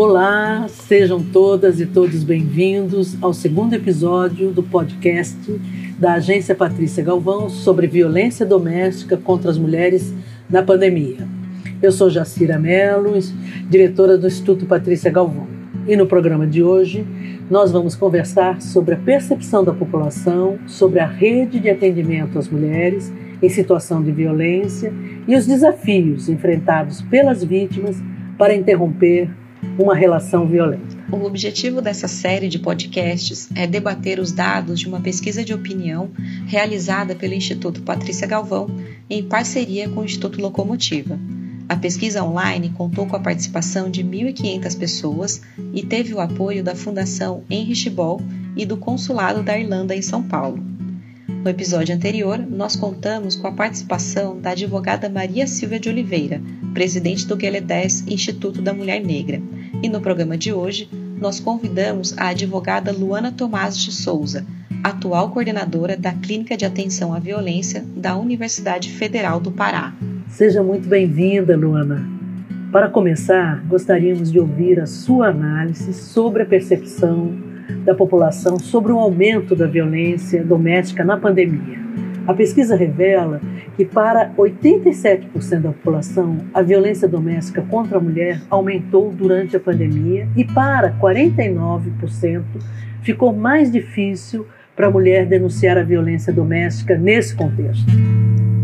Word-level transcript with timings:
Olá, 0.00 0.68
sejam 0.68 1.20
todas 1.20 1.80
e 1.80 1.86
todos 1.86 2.22
bem-vindos 2.22 3.20
ao 3.20 3.34
segundo 3.34 3.74
episódio 3.74 4.52
do 4.52 4.62
podcast 4.62 5.36
da 5.98 6.12
Agência 6.12 6.54
Patrícia 6.54 7.02
Galvão 7.02 7.48
sobre 7.50 7.88
violência 7.88 8.46
doméstica 8.46 9.16
contra 9.16 9.50
as 9.50 9.58
mulheres 9.58 10.14
na 10.48 10.62
pandemia. 10.62 11.26
Eu 11.82 11.90
sou 11.90 12.08
Jacira 12.08 12.60
Mello, 12.60 13.18
diretora 13.68 14.16
do 14.16 14.28
Instituto 14.28 14.66
Patrícia 14.66 15.10
Galvão. 15.10 15.48
E 15.84 15.96
no 15.96 16.06
programa 16.06 16.46
de 16.46 16.62
hoje, 16.62 17.04
nós 17.50 17.72
vamos 17.72 17.96
conversar 17.96 18.62
sobre 18.62 18.94
a 18.94 18.98
percepção 18.98 19.64
da 19.64 19.72
população 19.72 20.60
sobre 20.68 21.00
a 21.00 21.08
rede 21.08 21.58
de 21.58 21.68
atendimento 21.68 22.38
às 22.38 22.48
mulheres 22.48 23.12
em 23.42 23.48
situação 23.48 24.00
de 24.00 24.12
violência 24.12 24.94
e 25.26 25.34
os 25.34 25.44
desafios 25.44 26.28
enfrentados 26.28 27.02
pelas 27.02 27.42
vítimas 27.42 28.00
para 28.38 28.54
interromper 28.54 29.28
uma 29.78 29.94
relação 29.94 30.46
violenta. 30.46 30.96
O 31.10 31.24
objetivo 31.24 31.80
dessa 31.80 32.06
série 32.06 32.48
de 32.48 32.58
podcasts 32.58 33.48
é 33.54 33.66
debater 33.66 34.18
os 34.18 34.32
dados 34.32 34.80
de 34.80 34.88
uma 34.88 35.00
pesquisa 35.00 35.44
de 35.44 35.54
opinião 35.54 36.10
realizada 36.46 37.14
pelo 37.14 37.34
Instituto 37.34 37.82
Patrícia 37.82 38.26
Galvão 38.26 38.68
em 39.08 39.22
parceria 39.22 39.88
com 39.88 40.00
o 40.00 40.04
Instituto 40.04 40.40
Locomotiva. 40.40 41.18
A 41.68 41.76
pesquisa 41.76 42.24
online 42.24 42.70
contou 42.70 43.06
com 43.06 43.14
a 43.14 43.20
participação 43.20 43.90
de 43.90 44.02
1.500 44.02 44.78
pessoas 44.78 45.42
e 45.74 45.84
teve 45.84 46.14
o 46.14 46.20
apoio 46.20 46.64
da 46.64 46.74
Fundação 46.74 47.42
Henry 47.50 47.90
Ball 47.90 48.20
e 48.56 48.64
do 48.64 48.76
Consulado 48.76 49.42
da 49.42 49.58
Irlanda 49.58 49.94
em 49.94 50.00
São 50.00 50.22
Paulo. 50.22 50.62
No 51.28 51.50
episódio 51.50 51.94
anterior, 51.94 52.38
nós 52.38 52.74
contamos 52.74 53.36
com 53.36 53.46
a 53.46 53.52
participação 53.52 54.40
da 54.40 54.50
advogada 54.50 55.08
Maria 55.08 55.46
Silvia 55.46 55.78
de 55.78 55.88
Oliveira, 55.88 56.42
presidente 56.74 57.26
do 57.26 57.36
Gueledés 57.36 58.02
Instituto 58.08 58.60
da 58.60 58.72
Mulher 58.72 59.04
Negra. 59.04 59.40
E 59.80 59.88
no 59.88 60.00
programa 60.00 60.36
de 60.36 60.52
hoje, 60.52 60.88
nós 61.20 61.38
convidamos 61.38 62.16
a 62.18 62.28
advogada 62.28 62.90
Luana 62.90 63.30
Tomás 63.30 63.78
de 63.78 63.92
Souza, 63.92 64.44
atual 64.82 65.30
coordenadora 65.30 65.96
da 65.96 66.12
Clínica 66.12 66.56
de 66.56 66.64
Atenção 66.64 67.14
à 67.14 67.20
Violência 67.20 67.84
da 67.96 68.16
Universidade 68.16 68.90
Federal 68.90 69.38
do 69.38 69.52
Pará. 69.52 69.94
Seja 70.28 70.64
muito 70.64 70.88
bem-vinda, 70.88 71.56
Luana. 71.56 72.04
Para 72.72 72.88
começar, 72.88 73.64
gostaríamos 73.68 74.32
de 74.32 74.40
ouvir 74.40 74.80
a 74.80 74.86
sua 74.86 75.28
análise 75.28 75.94
sobre 75.94 76.42
a 76.42 76.46
percepção 76.46 77.32
da 77.84 77.94
população 77.94 78.58
sobre 78.58 78.90
o 78.90 78.98
aumento 78.98 79.54
da 79.54 79.66
violência 79.66 80.42
doméstica 80.42 81.04
na 81.04 81.16
pandemia. 81.16 81.87
A 82.28 82.34
pesquisa 82.34 82.76
revela 82.76 83.40
que, 83.74 83.86
para 83.86 84.30
87% 84.34 85.60
da 85.62 85.72
população, 85.72 86.36
a 86.52 86.60
violência 86.60 87.08
doméstica 87.08 87.62
contra 87.62 87.96
a 87.96 88.00
mulher 88.00 88.42
aumentou 88.50 89.10
durante 89.10 89.56
a 89.56 89.60
pandemia 89.60 90.28
e, 90.36 90.44
para 90.44 90.92
49%, 91.00 92.44
ficou 93.00 93.34
mais 93.34 93.72
difícil 93.72 94.46
para 94.76 94.88
a 94.88 94.90
mulher 94.90 95.24
denunciar 95.24 95.78
a 95.78 95.82
violência 95.82 96.30
doméstica 96.30 96.98
nesse 96.98 97.34
contexto. 97.34 97.86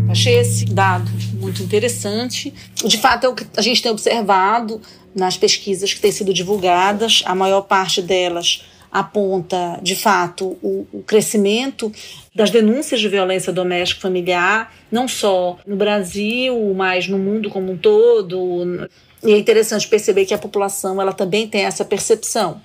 Achei 0.09 0.37
esse 0.37 0.65
dado 0.65 1.09
muito 1.41 1.63
interessante. 1.63 2.53
De 2.75 2.97
fato, 2.99 3.25
é 3.25 3.29
o 3.29 3.33
que 3.33 3.47
a 3.57 3.61
gente 3.63 3.81
tem 3.81 3.91
observado 3.91 4.79
nas 5.15 5.37
pesquisas 5.37 5.91
que 5.91 5.99
têm 5.99 6.11
sido 6.11 6.31
divulgadas, 6.31 7.23
a 7.25 7.33
maior 7.33 7.61
parte 7.61 7.99
delas 7.99 8.63
aponta, 8.95 9.77
de 9.83 9.93
fato, 9.93 10.57
o, 10.63 10.87
o 10.93 11.03
crescimento 11.03 11.91
das 12.33 12.49
denúncias 12.49 13.01
de 13.01 13.09
violência 13.09 13.51
doméstica 13.51 13.99
familiar, 13.99 14.73
não 14.89 15.05
só 15.05 15.57
no 15.67 15.75
Brasil, 15.75 16.73
mas 16.73 17.05
no 17.09 17.17
mundo 17.17 17.49
como 17.49 17.73
um 17.73 17.77
todo. 17.77 18.87
E 19.21 19.33
é 19.33 19.37
interessante 19.37 19.85
perceber 19.85 20.25
que 20.25 20.33
a 20.33 20.37
população 20.37 21.01
ela 21.01 21.11
também 21.11 21.45
tem 21.45 21.65
essa 21.65 21.83
percepção. 21.83 22.61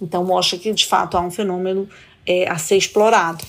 Então, 0.00 0.24
mostra 0.24 0.58
que, 0.58 0.72
de 0.72 0.86
fato, 0.86 1.18
há 1.18 1.20
um 1.20 1.30
fenômeno 1.30 1.86
é, 2.26 2.48
a 2.48 2.56
ser 2.56 2.78
explorado. 2.78 3.44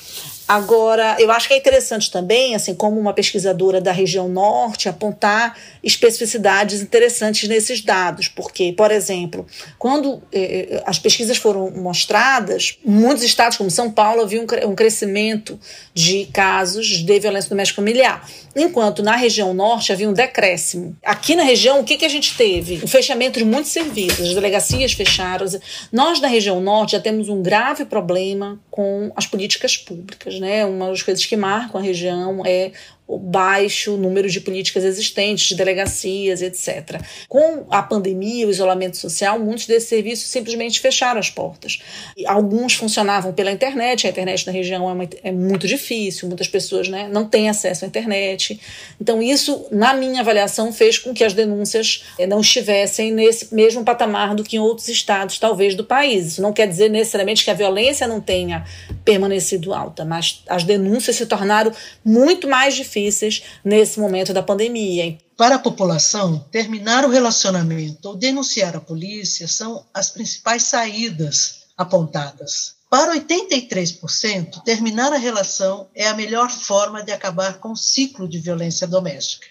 Agora, 0.48 1.16
eu 1.20 1.32
acho 1.32 1.48
que 1.48 1.56
é 1.56 1.58
interessante 1.58 2.11
também, 2.11 2.54
assim, 2.54 2.76
como 2.76 3.00
uma 3.00 3.14
pesquisadora 3.14 3.82
da 3.82 3.92
região 3.92 4.30
norte, 4.30 4.88
apontar 4.88 5.58
especificidades 5.83 6.82
interessantes 6.82 7.50
nesses 7.50 7.82
dados, 7.82 8.28
porque, 8.28 8.72
por 8.72 8.92
exemplo, 8.92 9.48
quando 9.80 10.22
eh, 10.32 10.67
eh 10.70 10.84
as 10.86 11.00
pesquisas 11.00 11.38
foram 11.38 11.72
mostradas, 11.72 12.78
muitos 12.86 13.23
estados, 13.23 13.58
como 13.58 13.72
São 13.72 13.92
Paulo, 13.92 14.22
haviam 14.22 14.45
um 14.67 14.76
crescimento 14.76 15.60
de 15.94 16.26
casos 16.32 16.86
de 16.88 17.20
violência 17.20 17.50
doméstica 17.50 17.82
familiar, 17.82 18.28
enquanto 18.55 19.02
na 19.02 19.16
região 19.16 19.52
norte 19.52 19.92
havia 19.92 20.08
um 20.08 20.14
decréscimo. 20.14 20.95
Aqui 21.04 21.36
na 21.36 21.44
região, 21.44 21.80
o 21.80 21.84
que, 21.84 21.98
que 21.98 22.05
a 22.05 22.10
gente 22.10 22.38
teve? 22.38 22.80
O 22.84 22.88
fechamento 22.88 23.39
de 23.39 23.45
muitos 23.45 23.72
serviços, 23.72 24.30
as 24.30 24.36
delegacias 24.36 24.94
fecharam. 24.94 25.45
Nós, 25.92 26.22
na 26.22 26.28
região 26.28 26.61
norte, 26.61 26.92
já 26.92 27.00
temos 27.00 27.30
um 27.30 27.42
grave 27.42 27.84
problema 27.86 28.60
com 28.75 29.09
as 29.15 29.25
políticas 29.25 29.77
públicas 29.77 30.37
né? 30.37 30.65
Uma 30.65 30.89
das 30.89 31.02
coisas 31.02 31.25
que 31.25 31.37
marcam 31.37 31.80
a 31.80 31.83
região 31.83 32.43
é 32.45 32.73
o 33.08 33.20
baixo 33.20 33.98
número 33.98 34.27
de 34.30 34.42
políticas 34.42 34.83
existentes, 34.83 35.49
de 35.49 35.55
delegacias, 35.55 36.42
etc. 36.42 37.02
Com 37.30 37.66
a 37.70 37.83
pandemia, 37.83 38.48
o 38.48 38.49
isolamento 38.49 38.98
social, 38.98 39.39
muitos 39.39 39.67
desses 39.67 39.89
serviços 39.89 40.27
simplesmente 40.30 40.80
fecharam 40.80 41.20
as 41.20 41.30
portas. 41.30 41.80
Alguns 42.26 42.73
funcionavam 42.73 43.32
pela 43.32 43.52
internet, 43.52 44.08
a 44.08 44.10
internet 44.10 44.48
na 44.48 44.52
região 44.52 44.89
é, 44.89 44.93
uma, 44.93 45.10
é 45.23 45.32
muito 45.32 45.67
difícil, 45.67 46.27
muitas 46.27 46.48
pessoas 46.48 46.89
né, 46.89 47.08
não 47.11 47.26
têm 47.26 47.48
acesso 47.48 47.86
à 47.86 47.88
internet. 47.88 48.60
Então, 48.99 49.22
isso, 49.22 49.67
na 49.72 49.93
minha 49.93 50.22
avaliação, 50.22 50.73
fez 50.73 50.98
com 50.98 51.14
que 51.14 51.23
as 51.23 51.33
denúncias 51.33 52.05
eh, 52.17 52.26
não 52.26 52.42
estivessem 52.42 53.11
nesse 53.11 53.54
mesmo 53.54 53.83
patamar 53.83 54.33
do 54.33 54.43
que 54.43 54.55
em 54.55 54.60
outros 54.60 54.87
estados, 54.87 55.37
talvez, 55.37 55.76
do 55.76 55.83
país. 55.83 56.26
Isso 56.26 56.42
não 56.42 56.52
quer 56.52 56.67
dizer 56.67 56.89
necessariamente 56.89 57.43
que 57.43 57.52
a 57.52 57.54
violência 57.54 58.08
não 58.08 58.20
tenha 58.20 58.66
permanecido 59.04 59.73
alta, 59.73 60.04
mas 60.04 60.43
as 60.48 60.64
denúncias 60.64 61.16
se 61.17 61.26
tornaram 61.27 61.72
muito 62.04 62.48
mais 62.48 62.76
difíceis 62.76 62.95
difíceis 62.95 63.44
nesse 63.64 64.00
momento 64.00 64.33
da 64.33 64.42
pandemia. 64.42 65.17
Para 65.36 65.56
a 65.56 65.60
população, 65.60 66.39
terminar 66.50 67.04
o 67.04 67.10
relacionamento 67.10 68.08
ou 68.08 68.16
denunciar 68.16 68.76
a 68.76 68.80
polícia 68.80 69.48
são 69.48 69.86
as 69.94 70.10
principais 70.10 70.64
saídas 70.64 71.66
apontadas. 71.78 72.76
Para 72.89 73.16
83%, 73.16 74.64
terminar 74.64 75.11
a 75.11 75.17
relação 75.17 75.88
é 75.94 76.08
a 76.08 76.14
melhor 76.14 76.50
forma 76.50 77.04
de 77.04 77.11
acabar 77.11 77.60
com 77.60 77.73
o 77.73 77.78
ciclo 77.78 78.28
de 78.28 78.39
violência 78.39 78.88
doméstica. 78.88 79.48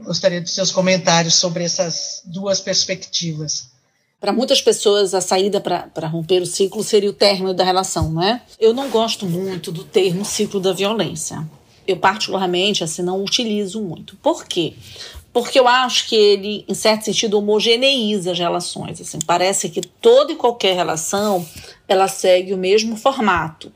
Gostaria 0.00 0.40
de 0.40 0.50
seus 0.50 0.72
comentários 0.72 1.34
sobre 1.34 1.62
essas 1.62 2.22
duas 2.24 2.58
perspectivas. 2.58 3.68
Para 4.18 4.32
muitas 4.32 4.60
pessoas, 4.60 5.14
a 5.14 5.20
saída 5.20 5.60
para 5.60 6.08
romper 6.08 6.42
o 6.42 6.46
ciclo 6.46 6.82
seria 6.82 7.10
o 7.10 7.12
término 7.12 7.54
da 7.54 7.64
relação, 7.64 8.10
não 8.10 8.22
é? 8.22 8.42
Eu 8.58 8.74
não 8.74 8.90
gosto 8.90 9.26
muito 9.26 9.70
do 9.70 9.84
termo 9.84 10.24
ciclo 10.24 10.58
da 10.58 10.72
violência 10.72 11.46
eu 11.92 11.96
particularmente 11.96 12.84
assim 12.84 13.02
não 13.02 13.22
utilizo 13.22 13.80
muito. 13.80 14.16
Por 14.16 14.44
quê? 14.44 14.74
Porque 15.32 15.58
eu 15.60 15.68
acho 15.68 16.08
que 16.08 16.16
ele, 16.16 16.64
em 16.66 16.74
certo 16.74 17.04
sentido, 17.04 17.38
homogeneiza 17.38 18.32
as 18.32 18.38
relações. 18.38 19.00
Assim, 19.00 19.18
parece 19.24 19.68
que 19.68 19.80
toda 19.80 20.32
e 20.32 20.36
qualquer 20.36 20.74
relação 20.74 21.46
ela 21.86 22.08
segue 22.08 22.52
o 22.52 22.58
mesmo 22.58 22.96
formato 22.96 23.72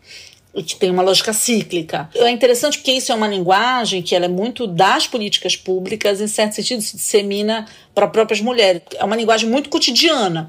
que 0.63 0.77
tem 0.77 0.91
uma 0.91 1.03
lógica 1.03 1.33
cíclica. 1.33 2.09
É 2.15 2.31
interessante 2.31 2.79
porque 2.79 2.93
isso 2.93 3.11
é 3.11 3.15
uma 3.15 3.27
linguagem 3.27 4.03
que 4.03 4.15
ela 4.15 4.27
é 4.27 4.29
muito 4.29 4.67
das 4.67 5.07
políticas 5.07 5.57
públicas, 5.57 6.21
em 6.21 6.29
certo 6.29 6.55
sentido, 6.55 6.81
se 6.81 6.97
dissemina 6.97 7.67
para 7.94 8.06
próprias 8.06 8.41
mulheres. 8.41 8.82
É 8.97 9.05
uma 9.05 9.16
linguagem 9.16 9.49
muito 9.49 9.69
cotidiana 9.69 10.49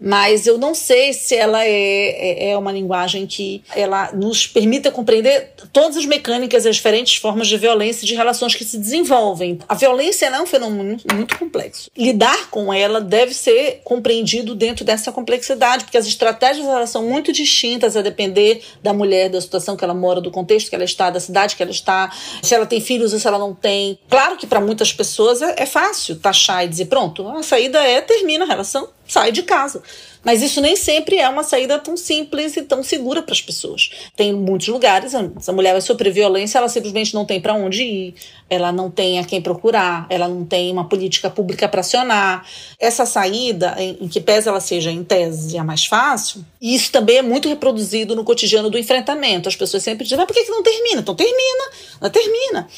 mas 0.00 0.46
eu 0.46 0.56
não 0.56 0.74
sei 0.74 1.12
se 1.12 1.36
ela 1.36 1.62
é, 1.62 1.68
é, 1.68 2.50
é, 2.50 2.58
uma 2.58 2.72
linguagem 2.72 3.26
que 3.26 3.62
ela 3.76 4.10
nos 4.12 4.46
permita 4.46 4.90
compreender 4.90 5.52
todas 5.72 5.98
as 5.98 6.06
mecânicas, 6.06 6.64
as 6.64 6.76
diferentes 6.76 7.16
formas 7.16 7.46
de 7.46 7.58
violência 7.58 8.04
e 8.04 8.08
de 8.08 8.14
relações 8.14 8.54
que 8.54 8.64
se 8.64 8.78
desenvolvem. 8.78 9.58
A 9.68 9.74
violência 9.74 10.26
é 10.26 10.40
um 10.40 10.46
fenômeno 10.46 10.96
muito 11.12 11.38
complexo. 11.38 11.90
Lidar 11.96 12.48
com 12.50 12.72
ela 12.72 13.00
deve 13.00 13.34
ser 13.34 13.82
compreendido 13.84 14.54
dentro 14.54 14.84
dessa 14.84 15.12
complexidade, 15.12 15.84
porque 15.84 15.98
as 15.98 16.06
estratégias 16.06 16.66
elas 16.66 16.88
são 16.88 17.04
muito 17.06 17.30
distintas 17.30 17.94
a 17.96 18.00
depender 18.00 18.62
da 18.82 18.94
mulher, 18.94 19.28
da 19.28 19.40
situação 19.40 19.76
que 19.76 19.84
ela 19.84 19.92
mora, 19.92 20.20
do 20.20 20.30
contexto 20.30 20.70
que 20.70 20.74
ela 20.74 20.84
está, 20.84 21.10
da 21.10 21.20
cidade 21.20 21.56
que 21.56 21.62
ela 21.62 21.72
está, 21.72 22.10
se 22.42 22.54
ela 22.54 22.64
tem 22.64 22.80
filhos 22.80 23.12
ou 23.12 23.18
se 23.18 23.26
ela 23.26 23.38
não 23.38 23.54
tem. 23.54 23.98
Claro 24.08 24.38
que 24.38 24.46
para 24.46 24.60
muitas 24.60 24.92
pessoas 24.92 25.42
é, 25.42 25.56
é 25.58 25.66
fácil 25.66 26.16
taxar 26.16 26.64
e 26.64 26.68
dizer, 26.70 26.86
pronto, 26.86 27.28
a 27.28 27.42
saída 27.42 27.78
é 27.82 28.00
termina 28.00 28.44
a 28.44 28.48
relação 28.48 28.88
sai 29.10 29.32
de 29.32 29.42
casa. 29.42 29.82
Mas 30.22 30.42
isso 30.42 30.60
nem 30.60 30.76
sempre 30.76 31.16
é 31.16 31.28
uma 31.28 31.42
saída 31.42 31.78
tão 31.78 31.96
simples 31.96 32.56
e 32.56 32.62
tão 32.62 32.82
segura 32.82 33.22
para 33.22 33.32
as 33.32 33.40
pessoas. 33.40 33.90
Tem 34.14 34.32
muitos 34.32 34.68
lugares, 34.68 35.14
essa 35.14 35.52
mulher 35.52 35.72
vai 35.72 35.80
sofrer 35.80 36.12
violência, 36.12 36.58
ela 36.58 36.68
simplesmente 36.68 37.14
não 37.14 37.24
tem 37.24 37.40
para 37.40 37.54
onde 37.54 37.82
ir, 37.82 38.14
ela 38.48 38.70
não 38.70 38.90
tem 38.90 39.18
a 39.18 39.24
quem 39.24 39.40
procurar, 39.40 40.06
ela 40.10 40.28
não 40.28 40.44
tem 40.44 40.70
uma 40.70 40.88
política 40.88 41.30
pública 41.30 41.68
para 41.68 41.80
acionar. 41.80 42.46
Essa 42.78 43.06
saída, 43.06 43.74
em, 43.78 43.96
em, 44.02 44.08
que 44.08 44.20
pese 44.20 44.48
ela 44.48 44.60
seja 44.60 44.90
em 44.90 45.02
tese 45.02 45.56
a 45.56 45.64
mais 45.64 45.86
fácil, 45.86 46.44
e 46.60 46.74
isso 46.74 46.92
também 46.92 47.16
é 47.16 47.22
muito 47.22 47.48
reproduzido 47.48 48.14
no 48.14 48.22
cotidiano 48.22 48.68
do 48.68 48.78
enfrentamento. 48.78 49.48
As 49.48 49.56
pessoas 49.56 49.82
sempre 49.82 50.04
dizem, 50.04 50.18
mas 50.18 50.26
por 50.26 50.34
que, 50.34 50.44
que 50.44 50.50
não 50.50 50.62
termina? 50.62 51.00
Então 51.00 51.14
termina, 51.14 51.70
não 52.00 52.10
termina. 52.10 52.68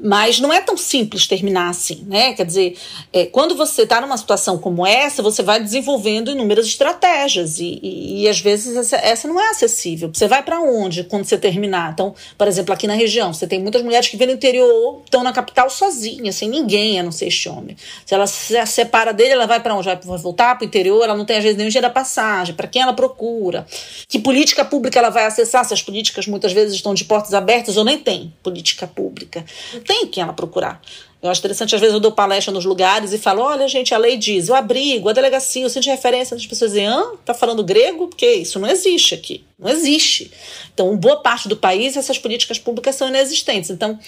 Mas 0.00 0.40
não 0.40 0.52
é 0.52 0.60
tão 0.60 0.76
simples 0.76 1.26
terminar 1.26 1.68
assim, 1.68 2.04
né? 2.06 2.32
Quer 2.32 2.46
dizer, 2.46 2.78
é, 3.12 3.26
quando 3.26 3.54
você 3.54 3.82
está 3.82 4.00
numa 4.00 4.16
situação 4.16 4.56
como 4.56 4.86
essa, 4.86 5.22
você 5.22 5.42
vai 5.42 5.60
desenvolver 5.60 5.75
desenvolvendo 5.76 6.30
inúmeras 6.30 6.66
estratégias 6.66 7.58
e, 7.58 7.78
e, 7.82 8.22
e 8.22 8.28
às 8.28 8.40
vezes 8.40 8.76
essa, 8.76 8.96
essa, 8.96 9.28
não 9.28 9.40
é 9.40 9.50
acessível. 9.50 10.10
Você 10.12 10.26
vai 10.26 10.42
para 10.42 10.60
onde 10.60 11.04
quando 11.04 11.24
você 11.24 11.36
terminar? 11.36 11.92
Então, 11.92 12.14
por 12.36 12.48
exemplo, 12.48 12.72
aqui 12.72 12.86
na 12.86 12.94
região, 12.94 13.32
você 13.32 13.46
tem 13.46 13.60
muitas 13.60 13.82
mulheres 13.82 14.08
que 14.08 14.16
vêm 14.16 14.28
do 14.28 14.32
interior, 14.32 15.02
estão 15.04 15.22
na 15.22 15.32
capital 15.32 15.68
sozinhas, 15.68 16.34
sem 16.34 16.48
ninguém 16.48 16.98
a 16.98 17.02
não 17.02 17.12
ser 17.12 17.26
este 17.26 17.48
homem. 17.48 17.76
Se 18.04 18.14
ela 18.14 18.26
se 18.26 18.66
separa 18.66 19.12
dele, 19.12 19.32
ela 19.32 19.46
vai 19.46 19.60
para 19.60 19.74
onde? 19.74 19.86
Vai 19.86 19.98
voltar 20.18 20.56
para 20.56 20.64
o 20.64 20.66
interior, 20.66 21.04
ela 21.04 21.16
não 21.16 21.24
tem 21.24 21.36
às 21.36 21.44
vezes 21.44 21.66
o 21.66 21.70
dia 21.70 21.82
da 21.82 21.90
passagem, 21.90 22.54
para 22.54 22.66
quem 22.66 22.82
ela 22.82 22.92
procura? 22.92 23.66
Que 24.08 24.18
política 24.18 24.64
pública 24.64 24.98
ela 24.98 25.10
vai 25.10 25.26
acessar? 25.26 25.64
Se 25.64 25.74
as 25.74 25.82
políticas 25.82 26.26
muitas 26.26 26.52
vezes 26.52 26.74
estão 26.74 26.94
de 26.94 27.04
portas 27.04 27.34
abertas 27.34 27.76
ou 27.76 27.84
nem 27.84 27.98
tem 27.98 28.32
política 28.42 28.86
pública. 28.86 29.44
Tem 29.86 30.06
quem 30.06 30.22
ela 30.22 30.32
procurar. 30.32 30.80
Eu 31.22 31.30
acho 31.30 31.40
interessante, 31.40 31.74
às 31.74 31.80
vezes 31.80 31.94
eu 31.94 32.00
dou 32.00 32.12
palestra 32.12 32.52
nos 32.52 32.64
lugares 32.64 33.12
e 33.12 33.18
falo: 33.18 33.42
olha, 33.42 33.66
gente, 33.66 33.94
a 33.94 33.98
lei 33.98 34.16
diz, 34.16 34.48
o 34.48 34.54
abrigo, 34.54 35.08
a 35.08 35.12
delegacia, 35.12 35.66
o 35.66 35.68
centro 35.68 35.84
de 35.84 35.90
referência, 35.90 36.36
as 36.36 36.46
pessoas 36.46 36.72
dizem: 36.72 36.86
ah, 36.86 37.12
tá 37.24 37.32
falando 37.32 37.64
grego? 37.64 38.08
Porque 38.08 38.26
isso 38.26 38.58
não 38.58 38.68
existe 38.68 39.14
aqui. 39.14 39.44
Não 39.58 39.70
existe. 39.70 40.30
Então, 40.72 40.94
boa 40.96 41.16
parte 41.16 41.48
do 41.48 41.56
país, 41.56 41.96
essas 41.96 42.18
políticas 42.18 42.58
públicas 42.58 42.94
são 42.94 43.08
inexistentes. 43.08 43.70
Então, 43.70 43.98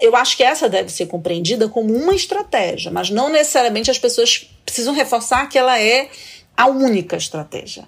eu 0.00 0.16
acho 0.16 0.36
que 0.36 0.42
essa 0.42 0.68
deve 0.68 0.90
ser 0.90 1.06
compreendida 1.06 1.68
como 1.68 1.94
uma 1.94 2.14
estratégia, 2.14 2.90
mas 2.90 3.10
não 3.10 3.28
necessariamente 3.28 3.90
as 3.90 3.98
pessoas 3.98 4.48
precisam 4.64 4.94
reforçar 4.94 5.48
que 5.48 5.58
ela 5.58 5.78
é 5.78 6.08
a 6.56 6.66
única 6.66 7.16
estratégia. 7.16 7.84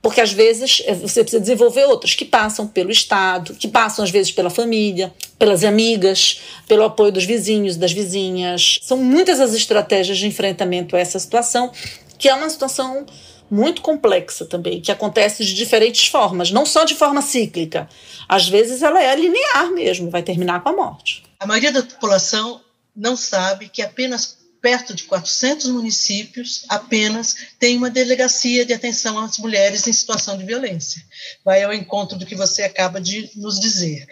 Porque 0.00 0.20
às 0.20 0.32
vezes 0.32 0.82
eh, 0.86 0.94
você 0.94 1.22
precisa 1.22 1.40
desenvolver 1.40 1.84
outras 1.86 2.14
que 2.14 2.24
passam 2.24 2.66
pelo 2.66 2.90
Estado, 2.90 3.54
que 3.54 3.68
passam 3.68 4.04
às 4.04 4.10
vezes 4.10 4.30
pela 4.30 4.50
família, 4.50 5.12
pelas 5.38 5.64
amigas, 5.64 6.40
pelo 6.66 6.84
apoio 6.84 7.12
dos 7.12 7.24
vizinhos, 7.24 7.76
das 7.76 7.92
vizinhas. 7.92 8.78
São 8.82 8.96
muitas 8.96 9.40
as 9.40 9.54
estratégias 9.54 10.18
de 10.18 10.26
enfrentamento 10.26 10.96
a 10.96 11.00
essa 11.00 11.18
situação, 11.18 11.72
que 12.16 12.28
é 12.28 12.34
uma 12.34 12.48
situação 12.48 13.06
muito 13.50 13.80
complexa 13.82 14.44
também, 14.44 14.80
que 14.80 14.92
acontece 14.92 15.44
de 15.44 15.54
diferentes 15.54 16.06
formas, 16.06 16.50
não 16.50 16.66
só 16.66 16.84
de 16.84 16.94
forma 16.94 17.22
cíclica. 17.22 17.88
Às 18.28 18.48
vezes 18.48 18.82
ela 18.82 19.02
é 19.02 19.14
linear 19.16 19.72
mesmo, 19.72 20.10
vai 20.10 20.22
terminar 20.22 20.62
com 20.62 20.68
a 20.68 20.72
morte. 20.72 21.22
A 21.40 21.46
maioria 21.46 21.72
da 21.72 21.82
população 21.82 22.60
não 22.94 23.16
sabe 23.16 23.68
que 23.68 23.80
apenas 23.80 24.37
perto 24.60 24.94
de 24.94 25.04
400 25.04 25.70
municípios 25.70 26.64
apenas 26.68 27.36
tem 27.58 27.76
uma 27.76 27.90
delegacia 27.90 28.64
de 28.64 28.72
atenção 28.72 29.18
às 29.18 29.38
mulheres 29.38 29.86
em 29.86 29.92
situação 29.92 30.36
de 30.36 30.44
violência. 30.44 31.02
Vai 31.44 31.62
ao 31.62 31.72
encontro 31.72 32.18
do 32.18 32.26
que 32.26 32.34
você 32.34 32.62
acaba 32.62 33.00
de 33.00 33.30
nos 33.36 33.58
dizer. 33.60 34.06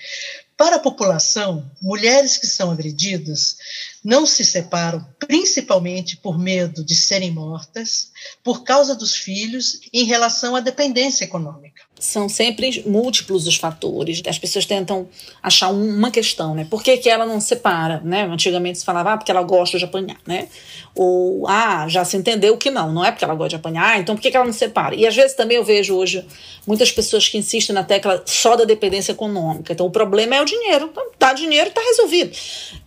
Para 0.57 0.77
a 0.77 0.81
população, 0.81 1.71
mulheres 1.83 2.39
que 2.39 2.47
são 2.47 2.71
agredidas 2.71 3.57
não 4.03 4.25
se 4.25 4.43
separam 4.43 5.07
principalmente 5.19 6.17
por 6.17 6.39
medo 6.39 6.83
de 6.83 6.95
serem 6.95 7.31
mortas, 7.31 8.11
por 8.43 8.65
causa 8.65 8.95
dos 8.95 9.15
filhos, 9.15 9.81
em 9.93 10.05
relação 10.05 10.57
à 10.57 10.61
dependência 10.61 11.25
econômica. 11.25 11.83
São 11.99 12.29
sempre 12.29 12.83
múltiplos 12.87 13.47
os 13.47 13.57
fatores. 13.57 14.23
As 14.27 14.39
pessoas 14.39 14.67
tentam 14.67 15.09
achar 15.43 15.69
uma 15.69 16.11
questão, 16.11 16.55
né? 16.55 16.67
Por 16.69 16.83
que, 16.83 16.97
que 16.99 17.09
ela 17.09 17.25
não 17.25 17.41
separa, 17.41 18.03
né? 18.05 18.25
Antigamente 18.25 18.79
se 18.79 18.85
falava, 18.85 19.13
ah, 19.13 19.17
porque 19.17 19.31
ela 19.31 19.43
gosta 19.43 19.79
de 19.79 19.85
apanhar, 19.85 20.19
né? 20.27 20.49
Ou, 20.95 21.47
ah, 21.49 21.87
já 21.89 22.05
se 22.05 22.17
entendeu 22.17 22.57
que 22.59 22.71
não, 22.71 22.93
não 22.93 23.05
é 23.05 23.11
porque 23.11 23.25
ela 23.25 23.35
gosta 23.35 23.51
de 23.51 23.57
apanhar, 23.57 23.99
então 23.99 24.15
por 24.15 24.23
que, 24.23 24.31
que 24.31 24.37
ela 24.37 24.47
não 24.47 24.53
separa? 24.53 24.95
E 24.95 25.07
às 25.07 25.15
vezes 25.15 25.35
também 25.35 25.57
eu 25.57 25.65
vejo 25.65 25.95
hoje 25.95 26.25
muitas 26.67 26.91
pessoas 26.91 27.29
que 27.29 27.39
insistem 27.39 27.75
na 27.75 27.85
tecla 27.85 28.23
só 28.27 28.57
da 28.57 28.65
dependência 28.65 29.13
econômica. 29.13 29.73
Então 29.73 29.87
o 29.87 29.91
problema 29.91 30.37
é 30.37 30.43
o 30.43 30.45
dinheiro. 30.45 30.89
Então, 30.91 31.07
dá 31.19 31.33
dinheiro, 31.33 31.69
está 31.69 31.81
resolvido. 31.81 32.37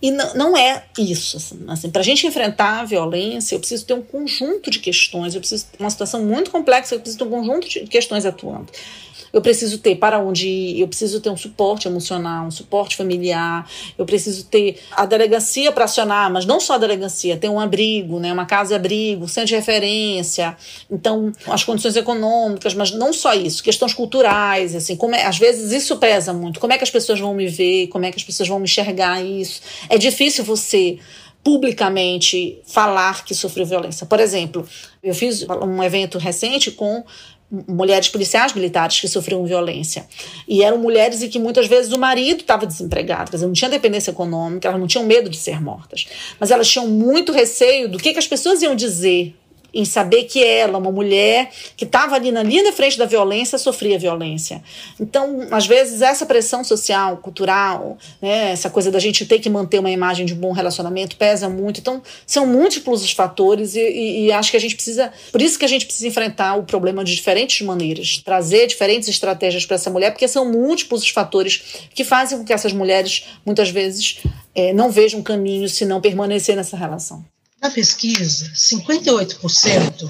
E 0.02 0.12
não, 0.12 0.34
não 0.36 0.58
é 0.58 0.84
isso. 0.98 1.38
Assim, 1.38 1.66
assim 1.68 1.90
Para 1.90 2.02
a 2.02 2.06
gente 2.06 2.28
enfrentar 2.28 2.82
a 2.82 2.86
violência, 2.86 3.56
eu 3.56 3.60
preciso 3.60 3.86
ter 3.86 3.94
um 3.94 4.02
conjunto 4.02 4.70
de 4.70 4.80
questões, 4.80 5.34
eu 5.34 5.40
preciso 5.40 5.66
ter 5.66 5.80
uma 5.80 5.90
situação 5.90 6.24
muito 6.24 6.52
complexa, 6.52 6.96
eu 6.96 7.00
preciso 7.00 7.18
ter 7.18 7.26
um 7.26 7.30
conjunto 7.30 7.68
de 7.68 7.82
questões 7.88 8.26
atuando 8.26 8.68
eu 9.32 9.42
preciso 9.42 9.78
ter 9.78 9.96
para 9.96 10.20
onde 10.20 10.48
ir, 10.48 10.82
eu 10.82 10.88
preciso 10.88 11.20
ter 11.22 11.30
um 11.30 11.38
suporte 11.38 11.88
emocional, 11.88 12.48
um 12.48 12.52
suporte 12.52 12.96
familiar, 12.96 13.70
eu 13.98 14.06
preciso 14.06 14.46
ter 14.46 14.80
a 14.92 15.06
delegacia 15.06 15.72
para 15.72 15.86
acionar, 15.86 16.32
mas 16.32 16.46
não 16.46 16.60
só 16.60 16.74
a 16.74 16.78
delegacia, 16.78 17.38
ter 17.38 17.50
um 17.50 17.60
abrigo, 17.60 18.20
né, 18.20 18.32
uma 18.32 18.46
casa 18.46 18.76
abrigo, 18.76 19.28
centro 19.28 19.50
de 19.50 19.56
referência, 19.56 20.56
então 20.90 21.32
as 21.48 21.64
condições 21.64 21.96
econômicas, 21.96 22.74
mas 22.74 22.92
não 22.92 23.14
só 23.14 23.34
isso, 23.34 23.64
questões 23.64 23.94
culturais, 23.94 24.76
assim, 24.76 24.96
como 24.96 25.16
é, 25.16 25.26
às 25.26 25.38
vezes 25.38 25.72
isso 25.72 25.98
pesa 25.98 26.34
muito, 26.34 26.60
como 26.60 26.74
é 26.74 26.78
que 26.78 26.84
as 26.84 26.92
pessoas 26.92 27.20
vão 27.20 27.34
me 27.34 27.48
ver, 27.48 27.88
como 27.88 28.06
é 28.06 28.12
que 28.12 28.18
as 28.18 28.24
pessoas 28.24 28.48
vão 28.48 28.60
me 28.60 28.66
enxergar 28.66 29.24
isso, 29.24 29.62
é 29.90 29.98
difícil 29.98 30.44
você 30.44 31.00
publicamente 31.44 32.62
falar 32.66 33.24
que 33.24 33.34
sofreu 33.34 33.66
violência. 33.66 34.06
Por 34.06 34.20
exemplo, 34.20 34.68
eu 35.02 35.14
fiz 35.14 35.46
um 35.50 35.82
evento 35.82 36.18
recente 36.18 36.72
com 36.72 37.04
mulheres 37.68 38.10
policiais 38.10 38.54
militares 38.54 39.00
que 39.00 39.08
sofriam 39.08 39.46
violência. 39.46 40.06
E 40.48 40.64
eram 40.64 40.78
mulheres 40.78 41.22
em 41.24 41.30
que 41.30 41.40
muitas 41.40 41.68
vezes 41.68 41.92
o 41.92 42.00
marido 42.00 42.42
estava 42.42 42.66
desempregado, 42.66 43.32
quer 43.32 43.38
dizer, 43.38 43.48
não 43.48 43.54
tinha 43.54 43.70
dependência 43.70 44.12
econômica, 44.12 44.68
elas 44.68 44.80
não 44.80 44.88
tinham 44.88 45.06
medo 45.06 45.30
de 45.30 45.38
ser 45.38 45.62
mortas. 45.62 46.08
Mas 46.40 46.52
elas 46.52 46.68
tinham 46.68 46.88
muito 46.88 47.32
receio 47.32 47.90
do 47.90 47.98
que, 47.98 48.14
que 48.14 48.20
as 48.20 48.28
pessoas 48.28 48.62
iam 48.62 48.76
dizer 48.76 49.36
em 49.74 49.86
saber 49.86 50.24
que 50.24 50.44
ela, 50.44 50.78
uma 50.78 50.92
mulher 50.92 51.52
que 51.76 51.86
estava 51.86 52.16
ali 52.16 52.32
na 52.32 52.44
linha 52.44 52.64
de 52.64 52.72
frente 52.72 52.98
da 52.98 53.06
violência, 53.06 53.58
sofria 53.58 53.98
violência. 53.98 54.64
Então, 55.00 55.48
às 55.52 55.68
vezes, 55.68 56.02
essa 56.02 56.26
pressão 56.26 56.64
social, 56.64 57.18
cultural, 57.18 57.98
né, 58.22 58.52
essa 58.52 58.70
coisa 58.70 58.92
da 58.92 59.00
gente 59.00 59.26
ter 59.26 59.40
que 59.40 59.50
manter 59.50 59.80
uma 59.80 59.92
imagem 59.92 60.26
de 60.26 60.34
um 60.34 60.38
bom 60.38 60.52
relacionamento 60.52 61.16
pesa 61.16 61.50
muito. 61.50 61.80
Então, 61.80 62.02
são 62.26 62.46
múltiplos 62.46 63.04
os 63.04 63.12
fatores 63.12 63.76
e, 63.76 63.80
e, 63.80 64.26
e 64.26 64.32
acho 64.32 64.52
que 64.52 64.58
a 64.58 64.62
gente 64.62 64.76
precisa. 64.76 65.12
Por 65.32 65.42
isso 65.42 65.58
que 65.58 65.66
a 65.66 65.70
gente 65.70 65.86
precisa 65.86 66.08
enfrentar 66.08 66.56
o 66.56 66.64
problema 66.64 67.04
de 67.04 67.14
diferentes 67.16 67.66
maneiras, 67.66 68.18
trazer 68.20 68.68
diferentes 68.68 69.08
estratégias 69.10 69.66
para 69.66 69.76
essa 69.76 69.90
mulher, 69.90 70.12
porque 70.12 70.28
são 70.28 70.52
múltiplos 70.52 71.04
os 71.04 71.10
fatores 71.10 71.88
que 71.94 72.04
fazem 72.04 72.38
com 72.38 72.46
que 72.46 72.54
essas 72.54 72.74
mulheres, 72.74 73.26
muitas 73.46 73.70
vezes, 73.70 74.20
é, 74.54 74.74
não 74.74 74.90
vejam 74.92 75.22
caminho 75.22 75.70
se 75.70 75.86
não 75.86 76.02
permanecer 76.02 76.56
nessa 76.56 76.76
relação. 76.76 77.24
Na 77.62 77.70
pesquisa, 77.70 78.52
58% 78.54 80.10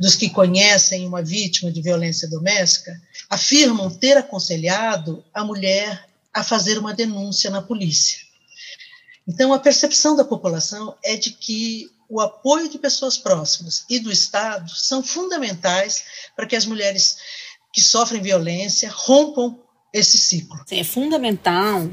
dos 0.00 0.16
que 0.16 0.30
conhecem 0.30 1.06
uma 1.06 1.22
vítima 1.22 1.70
de 1.70 1.80
violência 1.80 2.28
doméstica 2.28 3.00
afirmam 3.30 3.88
ter 3.90 4.16
aconselhado 4.16 5.24
a 5.32 5.44
mulher 5.44 6.08
a 6.34 6.42
fazer 6.42 6.78
uma 6.78 6.92
denúncia 6.92 7.50
na 7.50 7.62
polícia. 7.62 8.18
Então, 9.26 9.52
a 9.52 9.58
percepção 9.58 10.16
da 10.16 10.24
população 10.24 10.96
é 11.04 11.16
de 11.16 11.30
que 11.30 11.90
o 12.08 12.20
apoio 12.20 12.68
de 12.68 12.78
pessoas 12.78 13.18
próximas 13.18 13.84
e 13.88 14.00
do 14.00 14.10
Estado 14.10 14.70
são 14.74 15.02
fundamentais 15.02 16.04
para 16.34 16.46
que 16.46 16.56
as 16.56 16.64
mulheres 16.64 17.18
que 17.72 17.82
sofrem 17.82 18.22
violência 18.22 18.90
rompam 18.90 19.60
esse 19.92 20.16
ciclo. 20.18 20.58
É 20.70 20.82
fundamental 20.82 21.88